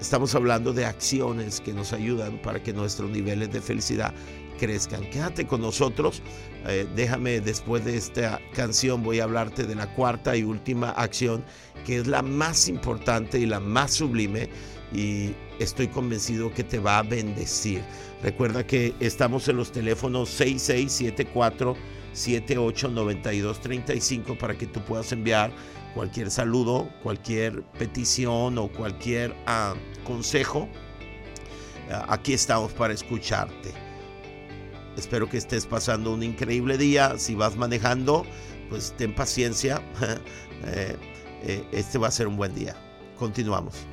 Estamos 0.01 0.35
hablando 0.35 0.73
de 0.73 0.85
acciones 0.85 1.61
que 1.61 1.71
nos 1.71 1.93
ayudan 1.93 2.41
para 2.41 2.61
que 2.61 2.73
nuestros 2.73 3.09
niveles 3.09 3.53
de 3.53 3.61
felicidad 3.61 4.13
crezcan. 4.59 5.09
Quédate 5.09 5.47
con 5.47 5.61
nosotros. 5.61 6.21
Eh, 6.67 6.85
déjame 6.95 7.39
después 7.39 7.85
de 7.85 7.97
esta 7.97 8.39
canción 8.53 9.01
voy 9.01 9.19
a 9.19 9.23
hablarte 9.23 9.63
de 9.63 9.75
la 9.75 9.93
cuarta 9.95 10.35
y 10.35 10.43
última 10.43 10.91
acción 10.91 11.43
que 11.85 11.97
es 11.97 12.07
la 12.07 12.21
más 12.21 12.67
importante 12.67 13.39
y 13.39 13.45
la 13.45 13.61
más 13.61 13.93
sublime 13.93 14.49
y 14.93 15.33
estoy 15.59 15.87
convencido 15.87 16.53
que 16.53 16.63
te 16.63 16.77
va 16.79 16.99
a 16.99 17.03
bendecir. 17.03 17.81
Recuerda 18.21 18.67
que 18.67 18.93
estamos 18.99 19.47
en 19.47 19.55
los 19.57 19.71
teléfonos 19.71 20.29
6674 20.29 21.75
789235 22.13 24.37
para 24.37 24.57
que 24.57 24.65
tú 24.65 24.79
puedas 24.81 25.11
enviar 25.11 25.51
cualquier 25.93 26.31
saludo, 26.31 26.89
cualquier 27.03 27.61
petición 27.77 28.57
o 28.57 28.67
cualquier 28.67 29.35
ah, 29.45 29.75
consejo. 30.03 30.67
Ah, 31.89 32.07
aquí 32.09 32.33
estamos 32.33 32.73
para 32.73 32.93
escucharte. 32.93 33.88
Espero 34.99 35.29
que 35.29 35.37
estés 35.37 35.65
pasando 35.65 36.13
un 36.13 36.23
increíble 36.23 36.77
día. 36.77 37.17
Si 37.17 37.33
vas 37.33 37.55
manejando, 37.55 38.25
pues 38.69 38.93
ten 38.97 39.15
paciencia. 39.15 39.81
Eh, 40.61 40.97
eh, 41.43 41.63
este 41.71 41.97
va 41.97 42.09
a 42.09 42.11
ser 42.11 42.27
un 42.27 42.35
buen 42.35 42.53
día. 42.53 42.75
Continuamos. 43.17 43.88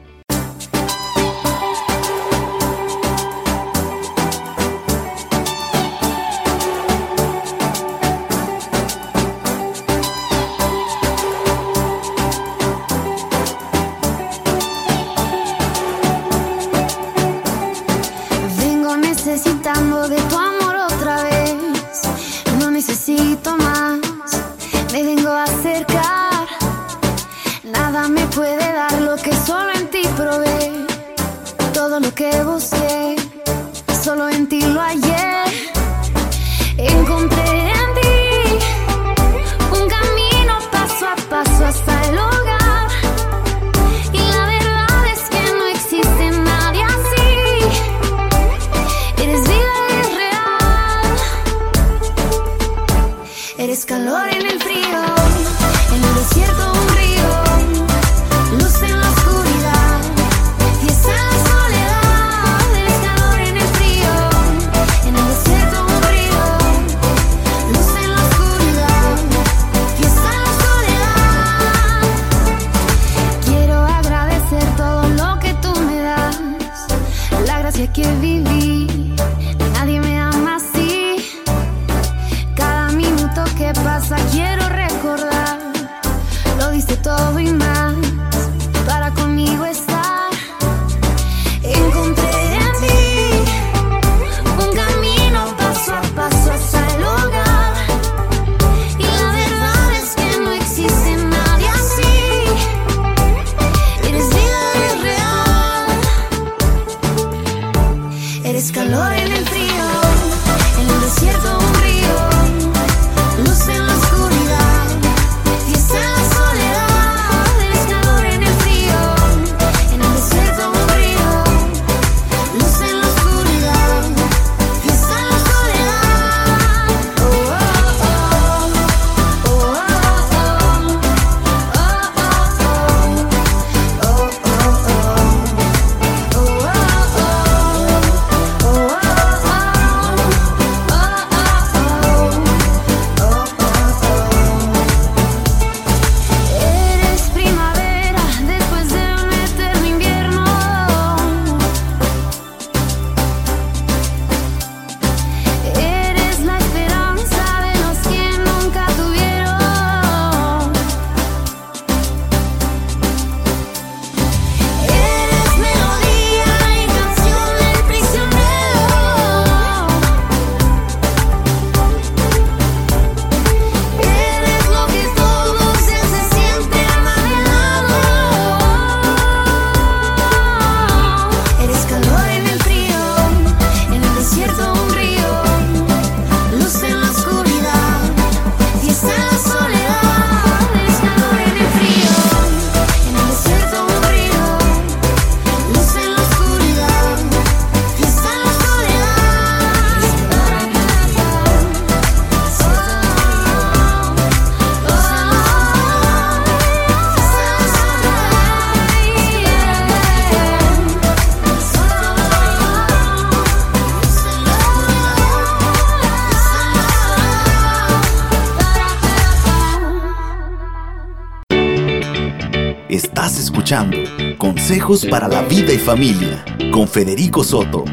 Consejos 224.38 225.06
para 225.06 225.28
la 225.28 225.42
vida 225.42 225.72
y 225.72 225.78
familia 225.78 226.44
con 226.70 226.86
Federico 226.86 227.42
Soto. 227.42 227.84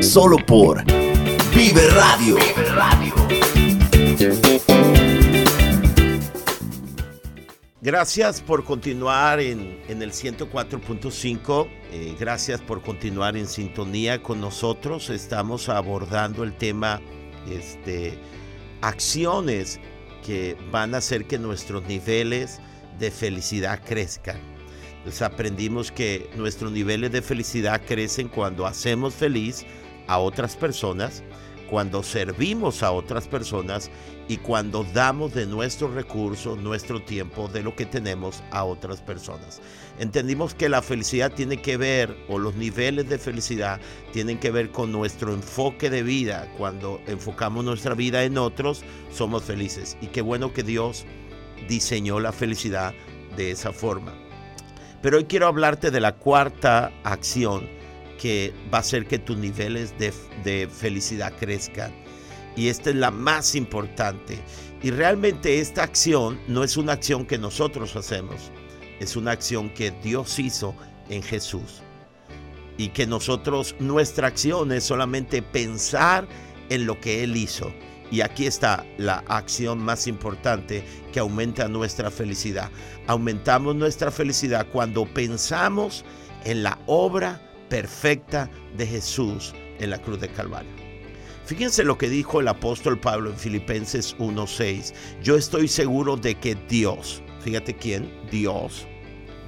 Solo 0.00 0.38
por 0.38 0.82
Vive 1.54 1.86
Radio. 1.88 2.36
Gracias 7.82 8.40
por 8.40 8.64
continuar 8.64 9.40
en, 9.40 9.82
en 9.88 10.00
el 10.02 10.12
104.5. 10.12 11.68
eh, 11.92 12.16
gracias 12.18 12.60
por 12.62 12.80
continuar 12.82 13.36
en 13.36 13.46
sintonía 13.46 14.22
con 14.22 14.40
nosotros. 14.40 15.10
Estamos 15.10 15.68
abordando 15.68 16.42
el 16.42 16.54
tema 16.56 17.02
este, 17.50 18.18
acciones 18.80 19.78
que 20.24 20.56
van 20.70 20.94
a 20.94 20.98
hacer 20.98 21.26
que 21.26 21.38
nuestros 21.38 21.82
niveles 21.84 22.60
de 22.98 23.10
felicidad 23.10 23.80
crezcan. 23.84 24.49
Entonces 25.00 25.22
aprendimos 25.22 25.90
que 25.90 26.28
nuestros 26.36 26.72
niveles 26.72 27.10
de 27.10 27.22
felicidad 27.22 27.80
crecen 27.86 28.28
cuando 28.28 28.66
hacemos 28.66 29.14
feliz 29.14 29.64
a 30.06 30.18
otras 30.18 30.56
personas, 30.56 31.22
cuando 31.70 32.02
servimos 32.02 32.82
a 32.82 32.90
otras 32.90 33.26
personas 33.26 33.90
y 34.28 34.36
cuando 34.36 34.84
damos 34.92 35.32
de 35.32 35.46
nuestros 35.46 35.94
recursos, 35.94 36.58
nuestro 36.58 37.02
tiempo, 37.02 37.48
de 37.48 37.62
lo 37.62 37.74
que 37.74 37.86
tenemos 37.86 38.42
a 38.50 38.64
otras 38.64 39.00
personas. 39.00 39.62
Entendimos 39.98 40.52
que 40.52 40.68
la 40.68 40.82
felicidad 40.82 41.32
tiene 41.32 41.62
que 41.62 41.78
ver, 41.78 42.14
o 42.28 42.38
los 42.38 42.56
niveles 42.56 43.08
de 43.08 43.18
felicidad 43.18 43.80
tienen 44.12 44.38
que 44.38 44.50
ver 44.50 44.70
con 44.70 44.92
nuestro 44.92 45.32
enfoque 45.32 45.88
de 45.88 46.02
vida. 46.02 46.52
Cuando 46.58 47.00
enfocamos 47.06 47.64
nuestra 47.64 47.94
vida 47.94 48.22
en 48.24 48.36
otros, 48.36 48.82
somos 49.10 49.44
felices. 49.44 49.96
Y 50.02 50.08
qué 50.08 50.20
bueno 50.20 50.52
que 50.52 50.62
Dios 50.62 51.06
diseñó 51.68 52.20
la 52.20 52.32
felicidad 52.32 52.92
de 53.36 53.52
esa 53.52 53.72
forma. 53.72 54.29
Pero 55.02 55.16
hoy 55.16 55.24
quiero 55.24 55.46
hablarte 55.46 55.90
de 55.90 56.00
la 56.00 56.16
cuarta 56.16 56.92
acción 57.04 57.68
que 58.20 58.52
va 58.72 58.78
a 58.78 58.80
hacer 58.82 59.06
que 59.06 59.18
tus 59.18 59.36
niveles 59.38 59.98
de, 59.98 60.12
de 60.44 60.68
felicidad 60.68 61.32
crezcan. 61.38 61.94
Y 62.54 62.68
esta 62.68 62.90
es 62.90 62.96
la 62.96 63.10
más 63.10 63.54
importante. 63.54 64.38
Y 64.82 64.90
realmente 64.90 65.60
esta 65.60 65.82
acción 65.82 66.38
no 66.48 66.64
es 66.64 66.76
una 66.76 66.92
acción 66.92 67.26
que 67.26 67.38
nosotros 67.38 67.96
hacemos, 67.96 68.50
es 68.98 69.16
una 69.16 69.32
acción 69.32 69.70
que 69.70 69.90
Dios 70.02 70.38
hizo 70.38 70.74
en 71.08 71.22
Jesús. 71.22 71.82
Y 72.76 72.88
que 72.88 73.06
nosotros, 73.06 73.74
nuestra 73.78 74.28
acción 74.28 74.72
es 74.72 74.84
solamente 74.84 75.42
pensar 75.42 76.26
en 76.70 76.86
lo 76.86 77.00
que 77.00 77.24
Él 77.24 77.36
hizo. 77.36 77.72
Y 78.10 78.22
aquí 78.22 78.46
está 78.46 78.84
la 78.98 79.24
acción 79.28 79.78
más 79.78 80.06
importante 80.06 80.84
que 81.12 81.20
aumenta 81.20 81.68
nuestra 81.68 82.10
felicidad. 82.10 82.70
Aumentamos 83.06 83.76
nuestra 83.76 84.10
felicidad 84.10 84.66
cuando 84.72 85.06
pensamos 85.06 86.04
en 86.44 86.62
la 86.62 86.78
obra 86.86 87.40
perfecta 87.68 88.50
de 88.76 88.86
Jesús 88.86 89.54
en 89.78 89.90
la 89.90 89.98
cruz 89.98 90.20
de 90.20 90.28
Calvario. 90.28 90.70
Fíjense 91.44 91.82
lo 91.84 91.98
que 91.98 92.08
dijo 92.08 92.40
el 92.40 92.48
apóstol 92.48 92.98
Pablo 93.00 93.30
en 93.30 93.36
Filipenses 93.36 94.14
1:6. 94.18 94.92
Yo 95.22 95.36
estoy 95.36 95.68
seguro 95.68 96.16
de 96.16 96.36
que 96.36 96.54
Dios, 96.68 97.22
fíjate 97.40 97.74
quién, 97.76 98.08
Dios, 98.30 98.86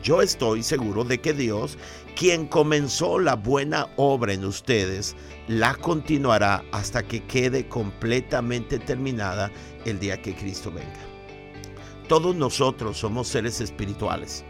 yo 0.03 0.21
estoy 0.21 0.65
seguro 0.65 1.05
de 1.05 1.21
que 1.21 1.33
Dios, 1.33 1.79
quien 2.17 2.47
comenzó 2.47 3.19
la 3.19 3.37
buena 3.37 3.89
obra 3.97 4.33
en 4.33 4.45
ustedes, 4.45 5.17
la 5.49 5.75
continuará 5.75 6.65
hasta 6.73 7.03
que 7.03 7.25
quede 7.25 7.69
completamente 7.69 8.79
terminada 8.79 9.51
el 9.85 9.99
día 9.99 10.21
que 10.21 10.35
Cristo 10.35 10.71
venga. 10.71 11.01
Todos 12.09 12.37
nosotros 12.37 12.99
somos 12.99 13.29
seres 13.29 13.61
espirituales 13.61 14.45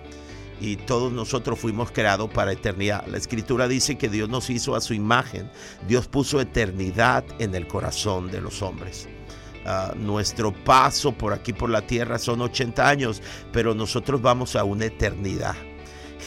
y 0.60 0.76
todos 0.76 1.12
nosotros 1.12 1.58
fuimos 1.58 1.90
creados 1.90 2.30
para 2.30 2.52
eternidad. 2.52 3.06
La 3.06 3.18
escritura 3.18 3.68
dice 3.68 3.96
que 3.96 4.08
Dios 4.08 4.28
nos 4.28 4.48
hizo 4.50 4.74
a 4.74 4.80
su 4.80 4.94
imagen. 4.94 5.50
Dios 5.88 6.08
puso 6.08 6.40
eternidad 6.40 7.24
en 7.38 7.54
el 7.54 7.66
corazón 7.66 8.30
de 8.30 8.40
los 8.40 8.62
hombres. 8.62 9.08
Ah, 9.64 9.92
nuestro 9.96 10.52
paso 10.52 11.12
por 11.12 11.32
aquí 11.32 11.52
por 11.52 11.70
la 11.70 11.86
tierra 11.86 12.18
son 12.18 12.40
80 12.40 12.88
años, 12.88 13.22
pero 13.52 13.74
nosotros 13.74 14.20
vamos 14.20 14.56
a 14.56 14.64
una 14.64 14.86
eternidad. 14.86 15.54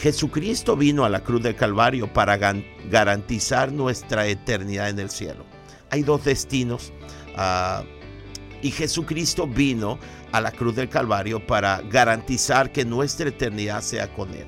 Jesucristo 0.00 0.76
vino 0.76 1.04
a 1.04 1.08
la 1.08 1.20
cruz 1.20 1.42
del 1.42 1.56
Calvario 1.56 2.12
para 2.12 2.38
garantizar 2.90 3.72
nuestra 3.72 4.26
eternidad 4.26 4.90
en 4.90 4.98
el 4.98 5.10
cielo. 5.10 5.44
Hay 5.90 6.02
dos 6.02 6.24
destinos 6.24 6.92
ah, 7.36 7.82
y 8.62 8.70
Jesucristo 8.70 9.46
vino 9.46 9.98
a 10.32 10.40
la 10.40 10.52
cruz 10.52 10.76
del 10.76 10.88
Calvario 10.88 11.46
para 11.46 11.80
garantizar 11.82 12.72
que 12.72 12.84
nuestra 12.84 13.28
eternidad 13.28 13.80
sea 13.80 14.12
con 14.12 14.30
Él. 14.34 14.46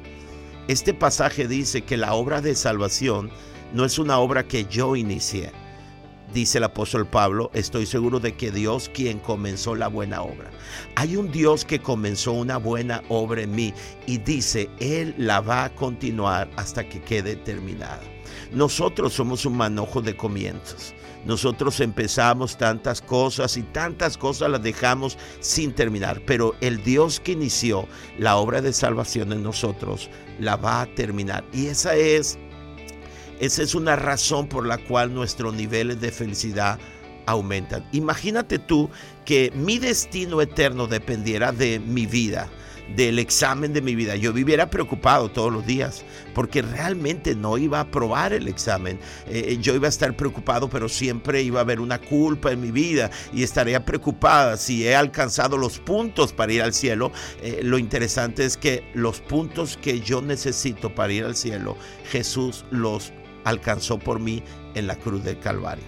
Este 0.68 0.92
pasaje 0.92 1.48
dice 1.48 1.82
que 1.82 1.96
la 1.96 2.12
obra 2.12 2.42
de 2.42 2.54
salvación 2.54 3.30
no 3.72 3.84
es 3.84 3.98
una 3.98 4.18
obra 4.18 4.46
que 4.46 4.66
yo 4.66 4.96
inicié 4.96 5.50
dice 6.32 6.58
el 6.58 6.64
apóstol 6.64 7.06
Pablo, 7.06 7.50
estoy 7.54 7.86
seguro 7.86 8.20
de 8.20 8.34
que 8.34 8.50
Dios 8.50 8.90
quien 8.92 9.18
comenzó 9.18 9.74
la 9.74 9.88
buena 9.88 10.22
obra. 10.22 10.50
Hay 10.96 11.16
un 11.16 11.30
Dios 11.30 11.64
que 11.64 11.80
comenzó 11.80 12.32
una 12.32 12.56
buena 12.56 13.02
obra 13.08 13.42
en 13.42 13.52
mí 13.52 13.74
y 14.06 14.18
dice, 14.18 14.68
Él 14.80 15.14
la 15.18 15.40
va 15.40 15.64
a 15.64 15.74
continuar 15.74 16.50
hasta 16.56 16.88
que 16.88 17.00
quede 17.00 17.36
terminada. 17.36 18.00
Nosotros 18.52 19.12
somos 19.12 19.44
un 19.46 19.56
manojo 19.56 20.00
de 20.00 20.16
comienzos. 20.16 20.94
Nosotros 21.24 21.80
empezamos 21.80 22.56
tantas 22.56 23.02
cosas 23.02 23.56
y 23.56 23.62
tantas 23.62 24.16
cosas 24.16 24.50
las 24.50 24.62
dejamos 24.62 25.18
sin 25.40 25.72
terminar, 25.72 26.22
pero 26.24 26.54
el 26.60 26.82
Dios 26.82 27.20
que 27.20 27.32
inició 27.32 27.86
la 28.18 28.36
obra 28.36 28.62
de 28.62 28.72
salvación 28.72 29.32
en 29.32 29.42
nosotros 29.42 30.08
la 30.38 30.56
va 30.56 30.82
a 30.82 30.86
terminar. 30.94 31.44
Y 31.52 31.66
esa 31.66 31.96
es 31.96 32.38
esa 33.40 33.62
es 33.62 33.74
una 33.74 33.96
razón 33.96 34.48
por 34.48 34.66
la 34.66 34.78
cual 34.78 35.14
nuestros 35.14 35.54
niveles 35.54 36.00
de 36.00 36.10
felicidad 36.10 36.78
aumentan. 37.26 37.86
Imagínate 37.92 38.58
tú 38.58 38.90
que 39.24 39.52
mi 39.54 39.78
destino 39.78 40.40
eterno 40.40 40.86
dependiera 40.86 41.52
de 41.52 41.78
mi 41.78 42.06
vida, 42.06 42.48
del 42.96 43.18
examen 43.18 43.74
de 43.74 43.82
mi 43.82 43.94
vida. 43.94 44.16
Yo 44.16 44.32
viviera 44.32 44.70
preocupado 44.70 45.30
todos 45.30 45.52
los 45.52 45.66
días 45.66 46.06
porque 46.34 46.62
realmente 46.62 47.34
no 47.34 47.58
iba 47.58 47.78
a 47.78 47.82
aprobar 47.82 48.32
el 48.32 48.48
examen. 48.48 48.98
Eh, 49.26 49.58
yo 49.60 49.74
iba 49.74 49.86
a 49.86 49.90
estar 49.90 50.16
preocupado, 50.16 50.70
pero 50.70 50.88
siempre 50.88 51.42
iba 51.42 51.60
a 51.60 51.62
haber 51.62 51.80
una 51.80 52.00
culpa 52.00 52.50
en 52.50 52.62
mi 52.62 52.70
vida 52.70 53.10
y 53.34 53.42
estaría 53.42 53.84
preocupada 53.84 54.56
si 54.56 54.86
he 54.86 54.96
alcanzado 54.96 55.58
los 55.58 55.78
puntos 55.78 56.32
para 56.32 56.52
ir 56.52 56.62
al 56.62 56.72
cielo. 56.72 57.12
Eh, 57.42 57.60
lo 57.62 57.76
interesante 57.76 58.46
es 58.46 58.56
que 58.56 58.90
los 58.94 59.20
puntos 59.20 59.76
que 59.76 60.00
yo 60.00 60.22
necesito 60.22 60.94
para 60.94 61.12
ir 61.12 61.24
al 61.24 61.36
cielo, 61.36 61.76
Jesús 62.10 62.64
los 62.70 63.12
alcanzó 63.44 63.98
por 63.98 64.20
mí 64.20 64.42
en 64.74 64.86
la 64.86 64.96
cruz 64.96 65.22
del 65.24 65.38
Calvario. 65.38 65.84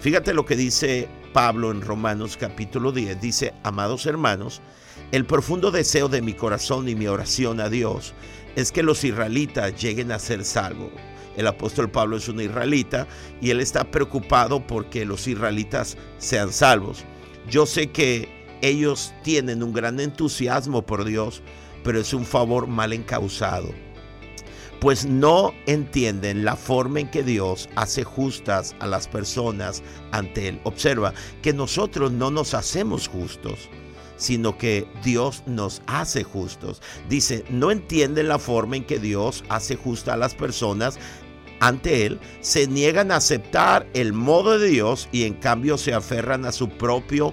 Fíjate 0.00 0.34
lo 0.34 0.44
que 0.44 0.56
dice 0.56 1.08
Pablo 1.32 1.70
en 1.70 1.80
Romanos 1.80 2.36
capítulo 2.36 2.92
10. 2.92 3.20
Dice, 3.20 3.54
amados 3.62 4.06
hermanos, 4.06 4.60
el 5.12 5.24
profundo 5.24 5.70
deseo 5.70 6.08
de 6.08 6.22
mi 6.22 6.34
corazón 6.34 6.88
y 6.88 6.94
mi 6.94 7.06
oración 7.06 7.60
a 7.60 7.68
Dios 7.68 8.14
es 8.56 8.72
que 8.72 8.82
los 8.82 9.04
israelitas 9.04 9.80
lleguen 9.80 10.12
a 10.12 10.18
ser 10.18 10.44
salvos. 10.44 10.90
El 11.36 11.46
apóstol 11.46 11.90
Pablo 11.90 12.16
es 12.16 12.28
un 12.28 12.40
israelita 12.40 13.06
y 13.40 13.50
él 13.50 13.60
está 13.60 13.90
preocupado 13.90 14.66
porque 14.66 15.04
los 15.04 15.28
israelitas 15.28 15.98
sean 16.18 16.52
salvos. 16.52 17.04
Yo 17.50 17.66
sé 17.66 17.88
que 17.88 18.28
ellos 18.62 19.12
tienen 19.22 19.62
un 19.62 19.72
gran 19.72 20.00
entusiasmo 20.00 20.86
por 20.86 21.04
Dios, 21.04 21.42
pero 21.84 22.00
es 22.00 22.14
un 22.14 22.24
favor 22.24 22.66
mal 22.66 22.94
encausado 22.94 23.85
pues 24.80 25.06
no 25.06 25.52
entienden 25.66 26.44
la 26.44 26.56
forma 26.56 27.00
en 27.00 27.10
que 27.10 27.22
Dios 27.22 27.68
hace 27.76 28.04
justas 28.04 28.74
a 28.80 28.86
las 28.86 29.08
personas 29.08 29.82
ante 30.12 30.48
Él. 30.48 30.60
Observa 30.64 31.14
que 31.42 31.52
nosotros 31.52 32.12
no 32.12 32.30
nos 32.30 32.54
hacemos 32.54 33.08
justos 33.08 33.68
sino 34.18 34.56
que 34.56 34.88
Dios 35.04 35.42
nos 35.44 35.82
hace 35.86 36.24
justos. 36.24 36.80
Dice, 37.06 37.44
no 37.50 37.70
entienden 37.70 38.28
la 38.28 38.38
forma 38.38 38.76
en 38.76 38.84
que 38.84 38.98
Dios 38.98 39.44
hace 39.50 39.76
justa 39.76 40.14
a 40.14 40.16
las 40.16 40.34
personas 40.34 40.98
ante 41.60 42.06
Él, 42.06 42.18
se 42.40 42.66
niegan 42.66 43.10
a 43.10 43.16
aceptar 43.16 43.86
el 43.94 44.12
modo 44.12 44.58
de 44.58 44.68
Dios 44.68 45.08
y 45.12 45.24
en 45.24 45.34
cambio 45.34 45.78
se 45.78 45.94
aferran 45.94 46.44
a 46.44 46.52
su 46.52 46.68
propio 46.68 47.32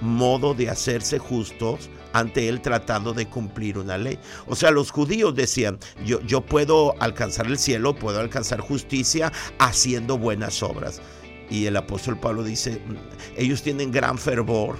modo 0.00 0.54
de 0.54 0.70
hacerse 0.70 1.18
justos 1.18 1.90
ante 2.12 2.48
él 2.48 2.60
tratando 2.60 3.12
de 3.12 3.26
cumplir 3.26 3.78
una 3.78 3.98
ley. 3.98 4.18
O 4.46 4.56
sea, 4.56 4.70
los 4.70 4.90
judíos 4.90 5.34
decían, 5.34 5.78
yo, 6.04 6.20
yo 6.22 6.40
puedo 6.40 7.00
alcanzar 7.00 7.46
el 7.46 7.58
cielo, 7.58 7.94
puedo 7.94 8.20
alcanzar 8.20 8.60
justicia 8.60 9.32
haciendo 9.58 10.18
buenas 10.18 10.62
obras. 10.62 11.00
Y 11.50 11.66
el 11.66 11.76
apóstol 11.76 12.18
Pablo 12.18 12.44
dice, 12.44 12.80
mm, 12.86 12.96
ellos 13.36 13.62
tienen 13.62 13.90
gran 13.90 14.18
fervor, 14.18 14.76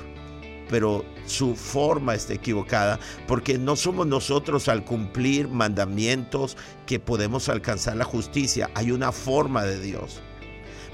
pero 0.69 1.05
su 1.27 1.57
forma 1.57 2.15
está 2.15 2.35
equivocada, 2.35 3.01
porque 3.27 3.59
no 3.59 3.75
somos 3.75 4.07
nosotros 4.07 4.69
al 4.69 4.85
cumplir 4.85 5.49
mandamientos 5.49 6.57
que 6.87 7.01
podemos 7.01 7.49
alcanzar 7.49 7.97
la 7.97 8.05
justicia, 8.05 8.71
hay 8.75 8.93
una 8.93 9.11
forma 9.11 9.65
de 9.65 9.81
Dios. 9.81 10.23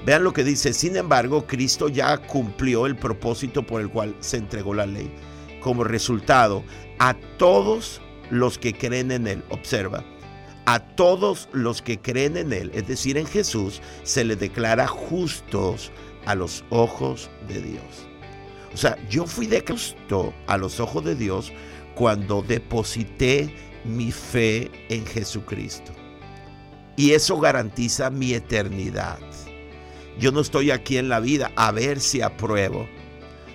Vean 0.05 0.23
lo 0.23 0.33
que 0.33 0.43
dice, 0.43 0.73
sin 0.73 0.95
embargo, 0.95 1.45
Cristo 1.45 1.89
ya 1.89 2.17
cumplió 2.17 2.85
el 2.85 2.95
propósito 2.95 3.63
por 3.63 3.81
el 3.81 3.89
cual 3.89 4.15
se 4.19 4.37
entregó 4.37 4.73
la 4.73 4.85
ley 4.85 5.11
como 5.61 5.83
resultado 5.83 6.63
a 6.99 7.15
todos 7.37 8.01
los 8.29 8.57
que 8.57 8.73
creen 8.73 9.11
en 9.11 9.27
Él. 9.27 9.43
Observa, 9.49 10.03
a 10.65 10.79
todos 10.79 11.47
los 11.53 11.81
que 11.81 11.99
creen 11.99 12.37
en 12.37 12.51
Él, 12.51 12.71
es 12.73 12.87
decir, 12.87 13.17
en 13.17 13.25
Jesús, 13.25 13.81
se 14.03 14.25
les 14.25 14.39
declara 14.39 14.87
justos 14.87 15.91
a 16.25 16.35
los 16.35 16.65
ojos 16.69 17.29
de 17.47 17.61
Dios. 17.61 18.07
O 18.73 18.77
sea, 18.77 18.97
yo 19.09 19.25
fui 19.25 19.47
de 19.47 19.63
justo 19.67 20.33
a 20.45 20.57
los 20.57 20.79
ojos 20.79 21.03
de 21.05 21.15
Dios 21.15 21.51
cuando 21.95 22.41
deposité 22.41 23.53
mi 23.85 24.11
fe 24.11 24.69
en 24.89 25.05
Jesucristo. 25.05 25.93
Y 26.97 27.11
eso 27.11 27.39
garantiza 27.39 28.09
mi 28.09 28.33
eternidad. 28.33 29.19
Yo 30.19 30.31
no 30.31 30.41
estoy 30.41 30.71
aquí 30.71 30.97
en 30.97 31.09
la 31.09 31.19
vida 31.19 31.51
a 31.55 31.71
ver 31.71 31.99
si 31.99 32.21
apruebo 32.21 32.87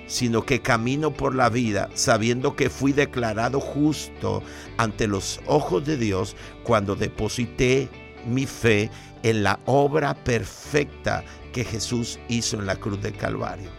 sino 0.06 0.44
que 0.44 0.60
camino 0.60 1.12
por 1.12 1.34
la 1.34 1.48
vida 1.48 1.88
sabiendo 1.94 2.56
que 2.56 2.70
fui 2.70 2.92
declarado 2.92 3.60
justo 3.60 4.42
ante 4.76 5.06
los 5.06 5.40
ojos 5.46 5.84
de 5.84 5.96
Dios 5.96 6.36
cuando 6.64 6.96
deposité 6.96 7.88
mi 8.26 8.46
fe 8.46 8.90
en 9.22 9.42
la 9.42 9.58
obra 9.66 10.14
perfecta 10.14 11.24
que 11.52 11.64
Jesús 11.64 12.18
hizo 12.28 12.58
en 12.58 12.66
la 12.66 12.76
cruz 12.76 13.00
del 13.00 13.16
Calvario. 13.16 13.70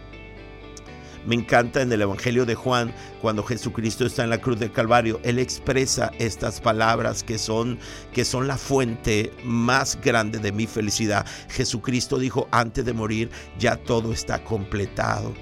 Me 1.26 1.34
encanta 1.34 1.80
en 1.80 1.90
el 1.90 2.02
Evangelio 2.02 2.44
de 2.44 2.54
Juan, 2.54 2.94
cuando 3.22 3.42
Jesucristo 3.42 4.04
está 4.04 4.24
en 4.24 4.30
la 4.30 4.42
cruz 4.42 4.58
del 4.58 4.72
Calvario, 4.72 5.20
Él 5.24 5.38
expresa 5.38 6.10
estas 6.18 6.60
palabras 6.60 7.22
que 7.22 7.38
son, 7.38 7.78
que 8.12 8.26
son 8.26 8.46
la 8.46 8.58
fuente 8.58 9.32
más 9.42 9.98
grande 10.02 10.38
de 10.38 10.52
mi 10.52 10.66
felicidad. 10.66 11.24
Jesucristo 11.48 12.18
dijo 12.18 12.46
antes 12.50 12.84
de 12.84 12.92
morir, 12.92 13.30
ya 13.58 13.76
todo 13.76 14.12
está 14.12 14.44
completado 14.44 15.34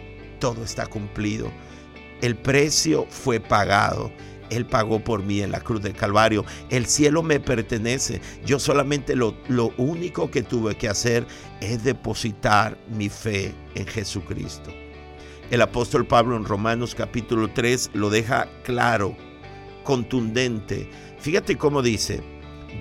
todo 0.43 0.64
está 0.64 0.86
cumplido. 0.88 1.53
El 2.20 2.34
precio 2.34 3.07
fue 3.09 3.38
pagado. 3.38 4.11
Él 4.51 4.66
pagó 4.66 4.99
por 4.99 5.22
mí 5.22 5.40
en 5.40 5.53
la 5.53 5.61
cruz 5.61 5.82
del 5.82 5.95
Calvario. 5.95 6.45
El 6.68 6.86
cielo 6.86 7.22
me 7.22 7.38
pertenece. 7.38 8.20
Yo 8.45 8.59
solamente 8.59 9.14
lo, 9.14 9.36
lo 9.47 9.72
único 9.76 10.32
que 10.32 10.43
tuve 10.43 10.74
que 10.74 10.88
hacer 10.88 11.28
es 11.61 11.84
depositar 11.84 12.76
mi 12.90 13.09
fe 13.09 13.55
en 13.76 13.86
Jesucristo. 13.86 14.72
El 15.53 15.62
apóstol 15.62 16.09
Pablo 16.09 16.36
en 16.36 16.45
Romanos 16.45 16.97
capítulo 16.97 17.49
3 17.49 17.90
lo 17.95 18.11
deja 18.11 18.49
claro, 18.64 19.16
contundente. 19.84 20.90
Fíjate 21.20 21.57
cómo 21.57 21.82
dice, 21.82 22.20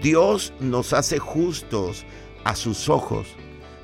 Dios 0.02 0.52
nos 0.60 0.94
hace 0.94 1.20
justos 1.20 2.06
a 2.44 2.56
sus 2.56 2.90
ojos 2.90 3.28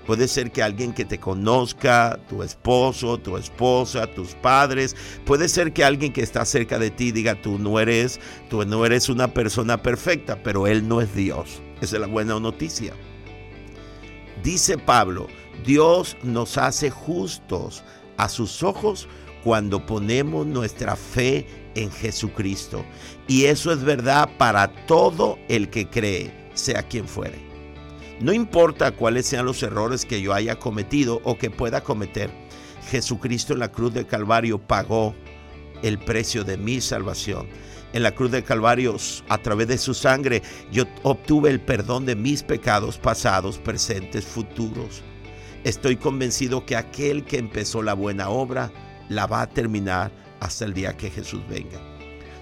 Puede 0.07 0.29
ser 0.29 0.51
que 0.51 0.63
alguien 0.63 0.93
que 0.93 1.03
te 1.03 1.19
conozca, 1.19 2.17
tu 2.29 2.41
esposo, 2.41 3.17
tu 3.17 3.35
esposa, 3.35 4.07
tus 4.07 4.35
padres, 4.35 4.95
puede 5.25 5.49
ser 5.49 5.73
que 5.73 5.83
alguien 5.83 6.13
que 6.13 6.21
está 6.21 6.45
cerca 6.45 6.79
de 6.79 6.89
ti 6.89 7.11
diga, 7.11 7.39
tú 7.41 7.59
no 7.59 7.77
eres, 7.77 8.21
tú 8.49 8.65
no 8.65 8.85
eres 8.85 9.09
una 9.09 9.33
persona 9.33 9.83
perfecta, 9.83 10.41
pero 10.41 10.65
él 10.65 10.87
no 10.87 11.01
es 11.01 11.13
Dios. 11.13 11.61
Esa 11.81 11.97
es 11.97 12.01
la 12.01 12.07
buena 12.07 12.39
noticia. 12.39 12.93
Dice 14.43 14.77
Pablo, 14.77 15.27
Dios 15.65 16.15
nos 16.23 16.57
hace 16.57 16.89
justos 16.89 17.83
a 18.15 18.29
sus 18.29 18.63
ojos 18.63 19.09
cuando 19.43 19.85
ponemos 19.85 20.47
nuestra 20.47 20.95
fe 20.95 21.45
en 21.75 21.91
Jesucristo. 21.91 22.85
Y 23.27 23.43
eso 23.45 23.73
es 23.73 23.83
verdad 23.83 24.29
para 24.37 24.69
todo 24.85 25.37
el 25.49 25.69
que 25.69 25.89
cree, 25.89 26.49
sea 26.53 26.81
quien 26.83 27.09
fuere. 27.09 27.46
No 28.19 28.33
importa 28.33 28.91
cuáles 28.91 29.27
sean 29.27 29.45
los 29.45 29.61
errores 29.61 30.03
que 30.03 30.21
yo 30.21 30.33
haya 30.33 30.57
cometido 30.57 31.21
o 31.23 31.37
que 31.37 31.51
pueda 31.51 31.83
cometer, 31.83 32.31
Jesucristo 32.89 33.53
en 33.53 33.59
la 33.59 33.71
cruz 33.71 33.93
del 33.93 34.07
Calvario 34.07 34.57
pagó 34.57 35.13
el 35.83 35.99
precio 35.99 36.43
de 36.43 36.57
mi 36.57 36.81
salvación. 36.81 37.47
En 37.93 38.01
la 38.01 38.15
cruz 38.15 38.31
del 38.31 38.43
Calvario, 38.43 38.97
a 39.29 39.37
través 39.37 39.67
de 39.67 39.77
su 39.77 39.93
sangre, 39.93 40.41
yo 40.71 40.85
obtuve 41.03 41.51
el 41.51 41.61
perdón 41.61 42.05
de 42.05 42.15
mis 42.15 42.41
pecados 42.41 42.97
pasados, 42.97 43.59
presentes, 43.59 44.25
futuros. 44.25 45.03
Estoy 45.63 45.95
convencido 45.95 46.65
que 46.65 46.75
aquel 46.75 47.23
que 47.23 47.37
empezó 47.37 47.83
la 47.83 47.93
buena 47.93 48.29
obra 48.29 48.71
la 49.09 49.27
va 49.27 49.41
a 49.41 49.49
terminar 49.49 50.11
hasta 50.39 50.65
el 50.65 50.73
día 50.73 50.97
que 50.97 51.11
Jesús 51.11 51.41
venga. 51.47 51.96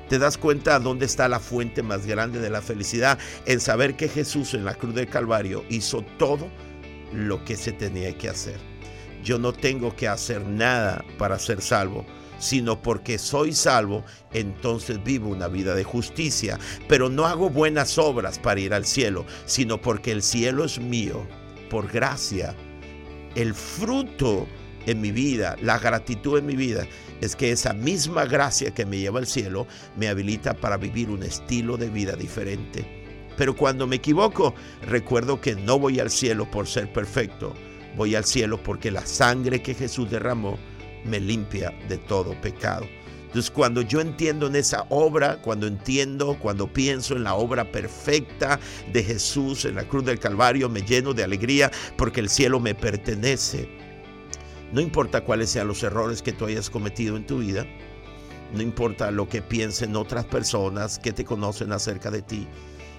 ¿Te 0.09 0.19
das 0.19 0.37
cuenta 0.37 0.79
dónde 0.79 1.05
está 1.05 1.27
la 1.27 1.39
fuente 1.39 1.81
más 1.81 2.05
grande 2.05 2.39
de 2.39 2.51
la 2.51 2.61
felicidad? 2.61 3.17
En 3.47 3.59
saber 3.59 3.95
que 3.95 4.07
Jesús 4.07 4.53
en 4.53 4.63
la 4.63 4.75
cruz 4.75 4.93
del 4.93 5.09
Calvario 5.09 5.65
hizo 5.69 6.03
todo 6.19 6.47
lo 7.11 7.43
que 7.43 7.55
se 7.55 7.71
tenía 7.71 8.15
que 8.15 8.29
hacer. 8.29 8.59
Yo 9.23 9.39
no 9.39 9.51
tengo 9.51 9.95
que 9.95 10.07
hacer 10.07 10.45
nada 10.45 11.03
para 11.17 11.39
ser 11.39 11.59
salvo, 11.59 12.05
sino 12.37 12.79
porque 12.83 13.17
soy 13.17 13.53
salvo, 13.53 14.03
entonces 14.31 15.03
vivo 15.03 15.29
una 15.29 15.47
vida 15.47 15.73
de 15.73 15.83
justicia. 15.83 16.59
Pero 16.87 17.09
no 17.09 17.25
hago 17.25 17.49
buenas 17.49 17.97
obras 17.97 18.37
para 18.37 18.59
ir 18.59 18.75
al 18.75 18.85
cielo, 18.85 19.25
sino 19.45 19.81
porque 19.81 20.11
el 20.11 20.21
cielo 20.21 20.65
es 20.65 20.79
mío, 20.79 21.25
por 21.71 21.91
gracia. 21.91 22.53
El 23.33 23.55
fruto 23.55 24.47
en 24.85 25.01
mi 25.01 25.11
vida, 25.11 25.55
la 25.61 25.79
gratitud 25.79 26.37
en 26.37 26.45
mi 26.45 26.55
vida, 26.55 26.87
es 27.21 27.35
que 27.35 27.51
esa 27.51 27.73
misma 27.73 28.25
gracia 28.25 28.73
que 28.73 28.85
me 28.85 28.97
lleva 28.97 29.19
al 29.19 29.27
cielo 29.27 29.67
me 29.95 30.07
habilita 30.07 30.53
para 30.53 30.77
vivir 30.77 31.09
un 31.09 31.23
estilo 31.23 31.77
de 31.77 31.89
vida 31.89 32.15
diferente. 32.15 32.85
Pero 33.37 33.55
cuando 33.55 33.87
me 33.87 33.97
equivoco, 33.97 34.53
recuerdo 34.87 35.41
que 35.41 35.55
no 35.55 35.79
voy 35.79 35.99
al 35.99 36.09
cielo 36.09 36.49
por 36.49 36.67
ser 36.67 36.91
perfecto, 36.91 37.53
voy 37.95 38.15
al 38.15 38.25
cielo 38.25 38.61
porque 38.61 38.91
la 38.91 39.05
sangre 39.05 39.61
que 39.61 39.73
Jesús 39.73 40.09
derramó 40.09 40.57
me 41.03 41.19
limpia 41.19 41.73
de 41.87 41.97
todo 41.97 42.39
pecado. 42.41 42.85
Entonces 43.35 43.51
cuando 43.51 43.81
yo 43.81 43.99
entiendo 43.99 44.47
en 44.47 44.55
esa 44.55 44.85
obra, 44.89 45.41
cuando 45.41 45.67
entiendo, 45.67 46.37
cuando 46.39 46.71
pienso 46.71 47.17
en 47.17 47.25
la 47.25 47.35
obra 47.35 47.69
perfecta 47.69 48.61
de 48.93 49.03
Jesús 49.03 49.65
en 49.65 49.75
la 49.75 49.83
cruz 49.83 50.05
del 50.05 50.19
Calvario, 50.19 50.69
me 50.69 50.81
lleno 50.81 51.13
de 51.13 51.25
alegría 51.25 51.69
porque 51.97 52.21
el 52.21 52.29
cielo 52.29 52.61
me 52.61 52.73
pertenece. 52.75 53.67
No 54.75 54.81
importa 54.81 55.23
cuáles 55.23 55.51
sean 55.51 55.69
los 55.69 55.81
errores 55.83 56.21
que 56.21 56.33
tú 56.33 56.47
hayas 56.47 56.69
cometido 56.69 57.15
en 57.15 57.25
tu 57.25 57.37
vida, 57.37 57.65
no 58.53 58.61
importa 58.61 59.09
lo 59.09 59.29
que 59.29 59.41
piensen 59.41 59.95
otras 59.95 60.25
personas 60.25 60.99
que 60.99 61.13
te 61.13 61.23
conocen 61.23 61.71
acerca 61.71 62.11
de 62.11 62.21
ti, 62.21 62.45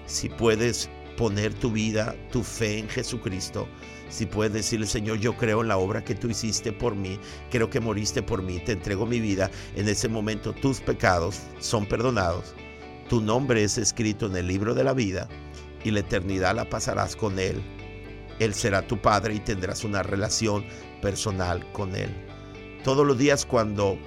si 0.07 0.27
puedes 0.27 0.89
poner 1.17 1.53
tu 1.53 1.69
vida, 1.69 2.15
tu 2.31 2.41
fe 2.41 2.79
en 2.79 2.89
Jesucristo, 2.89 3.67
si 4.09 4.25
puedes 4.25 4.53
decirle, 4.53 4.87
Señor, 4.87 5.19
yo 5.19 5.37
creo 5.37 5.61
en 5.61 5.67
la 5.67 5.77
obra 5.77 6.03
que 6.03 6.15
tú 6.15 6.31
hiciste 6.31 6.71
por 6.73 6.95
mí, 6.95 7.19
creo 7.51 7.69
que 7.69 7.79
moriste 7.79 8.23
por 8.23 8.41
mí, 8.41 8.59
te 8.59 8.71
entrego 8.71 9.05
mi 9.05 9.19
vida, 9.19 9.51
en 9.75 9.87
ese 9.87 10.09
momento 10.09 10.53
tus 10.53 10.81
pecados 10.81 11.41
son 11.59 11.85
perdonados, 11.85 12.55
tu 13.07 13.21
nombre 13.21 13.63
es 13.63 13.77
escrito 13.77 14.25
en 14.25 14.35
el 14.35 14.47
libro 14.47 14.73
de 14.73 14.83
la 14.83 14.93
vida 14.93 15.29
y 15.83 15.91
la 15.91 15.99
eternidad 15.99 16.55
la 16.55 16.67
pasarás 16.67 17.15
con 17.15 17.37
Él. 17.37 17.61
Él 18.39 18.53
será 18.53 18.85
tu 18.85 18.99
Padre 18.99 19.35
y 19.35 19.39
tendrás 19.39 19.83
una 19.83 20.03
relación 20.03 20.65
personal 21.01 21.69
con 21.71 21.95
Él. 21.95 22.09
Todos 22.83 23.05
los 23.05 23.17
días 23.17 23.45
cuando, 23.45 23.97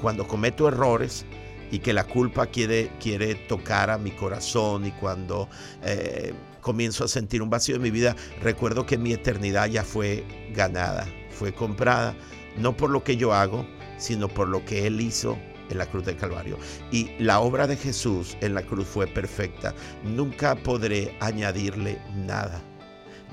cuando 0.00 0.26
cometo 0.26 0.68
errores 0.68 1.24
y 1.70 1.78
que 1.78 1.92
la 1.92 2.04
culpa 2.04 2.46
quiere, 2.46 2.90
quiere 3.00 3.34
tocar 3.34 3.90
a 3.90 3.98
mi 3.98 4.10
corazón 4.10 4.86
y 4.86 4.92
cuando 4.92 5.48
eh, 5.82 6.32
comienzo 6.60 7.04
a 7.04 7.08
sentir 7.08 7.42
un 7.42 7.50
vacío 7.50 7.76
en 7.76 7.82
mi 7.82 7.90
vida, 7.90 8.16
recuerdo 8.42 8.86
que 8.86 8.98
mi 8.98 9.12
eternidad 9.12 9.68
ya 9.68 9.84
fue 9.84 10.24
ganada, 10.54 11.06
fue 11.30 11.52
comprada, 11.52 12.14
no 12.58 12.76
por 12.76 12.90
lo 12.90 13.04
que 13.04 13.16
yo 13.16 13.32
hago, 13.32 13.66
sino 13.98 14.28
por 14.28 14.48
lo 14.48 14.64
que 14.64 14.86
Él 14.86 15.00
hizo 15.00 15.38
en 15.70 15.78
la 15.78 15.86
cruz 15.86 16.04
del 16.04 16.16
Calvario. 16.16 16.58
Y 16.90 17.10
la 17.18 17.40
obra 17.40 17.66
de 17.66 17.76
Jesús 17.76 18.36
en 18.40 18.54
la 18.54 18.62
cruz 18.62 18.86
fue 18.86 19.06
perfecta. 19.06 19.74
Nunca 20.04 20.56
podré 20.56 21.16
añadirle 21.20 21.98
nada. 22.14 22.60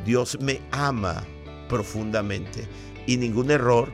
Dios 0.05 0.37
me 0.39 0.61
ama 0.71 1.23
profundamente 1.67 2.67
y 3.07 3.17
ningún 3.17 3.49
error, 3.49 3.91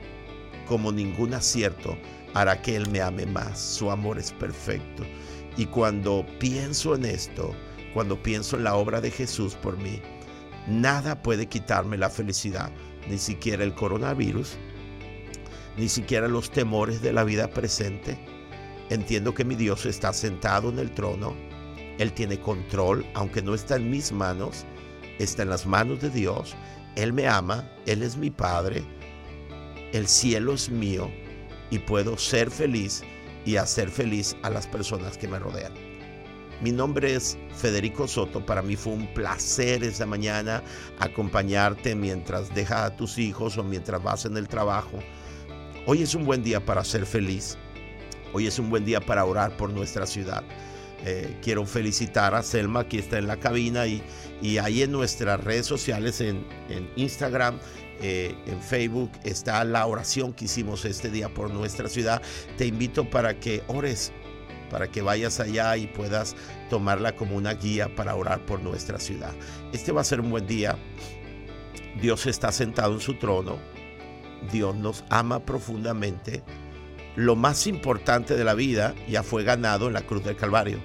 como 0.67 0.91
ningún 0.91 1.33
acierto, 1.33 1.97
hará 2.33 2.61
que 2.61 2.75
Él 2.75 2.89
me 2.89 3.01
ame 3.01 3.25
más. 3.25 3.59
Su 3.59 3.89
amor 3.89 4.19
es 4.19 4.31
perfecto. 4.33 5.03
Y 5.55 5.67
cuando 5.67 6.25
pienso 6.39 6.95
en 6.95 7.05
esto, 7.05 7.55
cuando 7.93 8.21
pienso 8.21 8.57
en 8.57 8.63
la 8.65 8.75
obra 8.75 8.99
de 8.99 9.11
Jesús 9.11 9.55
por 9.55 9.77
mí, 9.77 10.01
nada 10.67 11.21
puede 11.21 11.47
quitarme 11.47 11.97
la 11.97 12.09
felicidad, 12.09 12.71
ni 13.07 13.17
siquiera 13.17 13.63
el 13.63 13.75
coronavirus, 13.75 14.57
ni 15.77 15.87
siquiera 15.89 16.27
los 16.27 16.49
temores 16.51 17.01
de 17.01 17.13
la 17.13 17.23
vida 17.23 17.49
presente. 17.49 18.17
Entiendo 18.89 19.33
que 19.33 19.45
mi 19.45 19.55
Dios 19.55 19.85
está 19.85 20.11
sentado 20.11 20.69
en 20.69 20.79
el 20.79 20.91
trono, 20.91 21.35
Él 21.99 22.11
tiene 22.13 22.39
control, 22.39 23.05
aunque 23.13 23.41
no 23.41 23.53
está 23.53 23.75
en 23.75 23.91
mis 23.91 24.11
manos, 24.11 24.65
está 25.19 25.43
en 25.43 25.49
las 25.49 25.67
manos 25.67 26.01
de 26.01 26.09
Dios, 26.09 26.55
Él 26.95 27.13
me 27.13 27.27
ama, 27.27 27.69
Él 27.85 28.01
es 28.01 28.17
mi 28.17 28.31
Padre, 28.31 28.83
el 29.93 30.07
cielo 30.07 30.53
es 30.53 30.69
mío 30.69 31.09
y 31.69 31.79
puedo 31.79 32.17
ser 32.17 32.49
feliz 32.51 33.03
y 33.45 33.57
hacer 33.57 33.89
feliz 33.89 34.35
a 34.41 34.49
las 34.49 34.67
personas 34.67 35.17
que 35.17 35.27
me 35.27 35.39
rodean. 35.39 35.71
Mi 36.61 36.71
nombre 36.71 37.13
es 37.13 37.37
Federico 37.55 38.07
Soto. 38.07 38.43
Para 38.45 38.61
mí 38.61 38.75
fue 38.75 38.93
un 38.93 39.13
placer 39.13 39.83
esta 39.83 40.05
mañana 40.05 40.63
acompañarte 40.99 41.93
mientras 41.93 42.53
dejas 42.55 42.91
a 42.91 42.95
tus 42.95 43.17
hijos 43.17 43.57
o 43.57 43.63
mientras 43.63 44.01
vas 44.01 44.25
en 44.25 44.35
el 44.37 44.47
trabajo. 44.47 44.99
Hoy 45.85 46.01
es 46.01 46.15
un 46.15 46.25
buen 46.25 46.41
día 46.43 46.65
para 46.65 46.83
ser 46.83 47.05
feliz. 47.05 47.57
Hoy 48.33 48.47
es 48.47 48.57
un 48.57 48.69
buen 48.69 48.85
día 48.85 48.99
para 48.99 49.25
orar 49.25 49.55
por 49.57 49.71
nuestra 49.71 50.07
ciudad. 50.07 50.43
Eh, 51.05 51.37
quiero 51.43 51.65
felicitar 51.65 52.33
a 52.33 52.41
Selma 52.41 52.87
que 52.87 52.99
está 52.99 53.17
en 53.17 53.27
la 53.27 53.37
cabina 53.37 53.85
y, 53.85 54.01
y 54.41 54.57
ahí 54.57 54.83
en 54.83 54.91
nuestras 54.93 55.43
redes 55.43 55.65
sociales, 55.65 56.21
en, 56.21 56.47
en 56.69 56.89
Instagram, 56.95 57.59
eh, 58.01 58.35
en 58.45 58.61
Facebook 58.61 59.11
está 59.23 59.63
la 59.63 59.85
oración 59.85 60.33
que 60.33 60.45
hicimos 60.45 60.85
este 60.85 61.09
día 61.09 61.33
por 61.33 61.49
nuestra 61.49 61.87
ciudad. 61.87 62.21
Te 62.57 62.65
invito 62.65 63.09
para 63.09 63.39
que 63.39 63.63
ores, 63.67 64.11
para 64.69 64.89
que 64.89 65.01
vayas 65.01 65.39
allá 65.39 65.77
y 65.77 65.87
puedas 65.87 66.35
tomarla 66.69 67.15
como 67.15 67.35
una 67.35 67.53
guía 67.53 67.93
para 67.95 68.15
orar 68.15 68.45
por 68.45 68.61
nuestra 68.61 68.99
ciudad. 68.99 69.33
Este 69.71 69.91
va 69.91 70.01
a 70.01 70.05
ser 70.05 70.19
un 70.19 70.31
buen 70.31 70.47
día. 70.47 70.77
Dios 72.01 72.25
está 72.25 72.51
sentado 72.51 72.93
en 72.93 72.99
su 72.99 73.15
trono. 73.15 73.57
Dios 74.51 74.75
nos 74.75 75.05
ama 75.09 75.45
profundamente. 75.45 76.43
Lo 77.15 77.35
más 77.35 77.67
importante 77.67 78.35
de 78.35 78.43
la 78.43 78.55
vida 78.55 78.95
ya 79.07 79.23
fue 79.23 79.43
ganado 79.43 79.87
en 79.87 79.93
la 79.93 80.01
cruz 80.01 80.23
del 80.23 80.35
Calvario. 80.35 80.79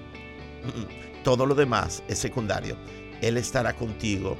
Todo 1.24 1.46
lo 1.46 1.54
demás 1.54 2.02
es 2.08 2.18
secundario. 2.18 2.76
Él 3.22 3.36
estará 3.36 3.74
contigo 3.74 4.36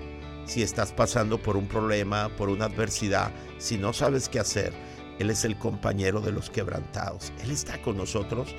si 0.48 0.62
estás 0.62 0.92
pasando 0.92 1.40
por 1.40 1.56
un 1.56 1.68
problema, 1.68 2.30
por 2.30 2.48
una 2.48 2.64
adversidad, 2.64 3.30
si 3.58 3.76
no 3.76 3.92
sabes 3.92 4.28
qué 4.28 4.40
hacer, 4.40 4.72
Él 5.18 5.30
es 5.30 5.44
el 5.44 5.58
compañero 5.58 6.20
de 6.20 6.32
los 6.32 6.48
quebrantados. 6.48 7.32
Él 7.42 7.50
está 7.50 7.80
con 7.82 7.96
nosotros 7.96 8.54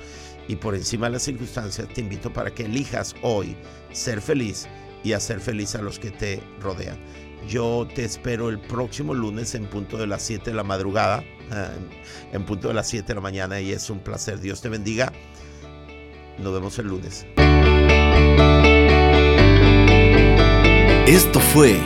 y 0.46 0.56
por 0.56 0.74
encima 0.74 1.06
de 1.06 1.14
las 1.14 1.22
circunstancias 1.22 1.88
te 1.88 2.00
invito 2.00 2.32
para 2.32 2.54
que 2.54 2.64
elijas 2.64 3.14
hoy 3.22 3.56
ser 3.92 4.22
feliz 4.22 4.68
y 5.02 5.12
hacer 5.12 5.40
feliz 5.40 5.74
a 5.74 5.82
los 5.82 5.98
que 5.98 6.12
te 6.12 6.40
rodean. 6.60 6.98
Yo 7.48 7.88
te 7.92 8.04
espero 8.04 8.50
el 8.50 8.60
próximo 8.60 9.12
lunes 9.12 9.54
en 9.54 9.66
punto 9.66 9.96
de 9.96 10.06
las 10.06 10.22
7 10.22 10.50
de 10.50 10.56
la 10.56 10.62
madrugada, 10.62 11.24
en 12.32 12.44
punto 12.44 12.68
de 12.68 12.74
las 12.74 12.88
7 12.88 13.08
de 13.08 13.14
la 13.14 13.20
mañana 13.20 13.60
y 13.60 13.72
es 13.72 13.90
un 13.90 13.98
placer. 13.98 14.38
Dios 14.38 14.60
te 14.60 14.68
bendiga. 14.68 15.12
Nos 16.38 16.52
vemos 16.52 16.78
el 16.78 16.86
lunes. 16.86 17.26
Esto 21.06 21.40
fue 21.40 21.80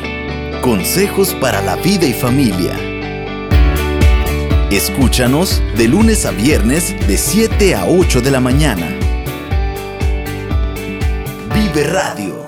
Consejos 0.60 1.34
para 1.34 1.62
la 1.62 1.76
Vida 1.76 2.04
y 2.04 2.12
Familia. 2.12 2.76
Escúchanos 4.70 5.62
de 5.76 5.88
lunes 5.88 6.26
a 6.26 6.32
viernes 6.32 6.94
de 7.06 7.16
7 7.16 7.74
a 7.76 7.86
8 7.86 8.20
de 8.20 8.30
la 8.30 8.40
mañana. 8.40 8.88
Vive 11.54 11.84
Radio 11.84 12.43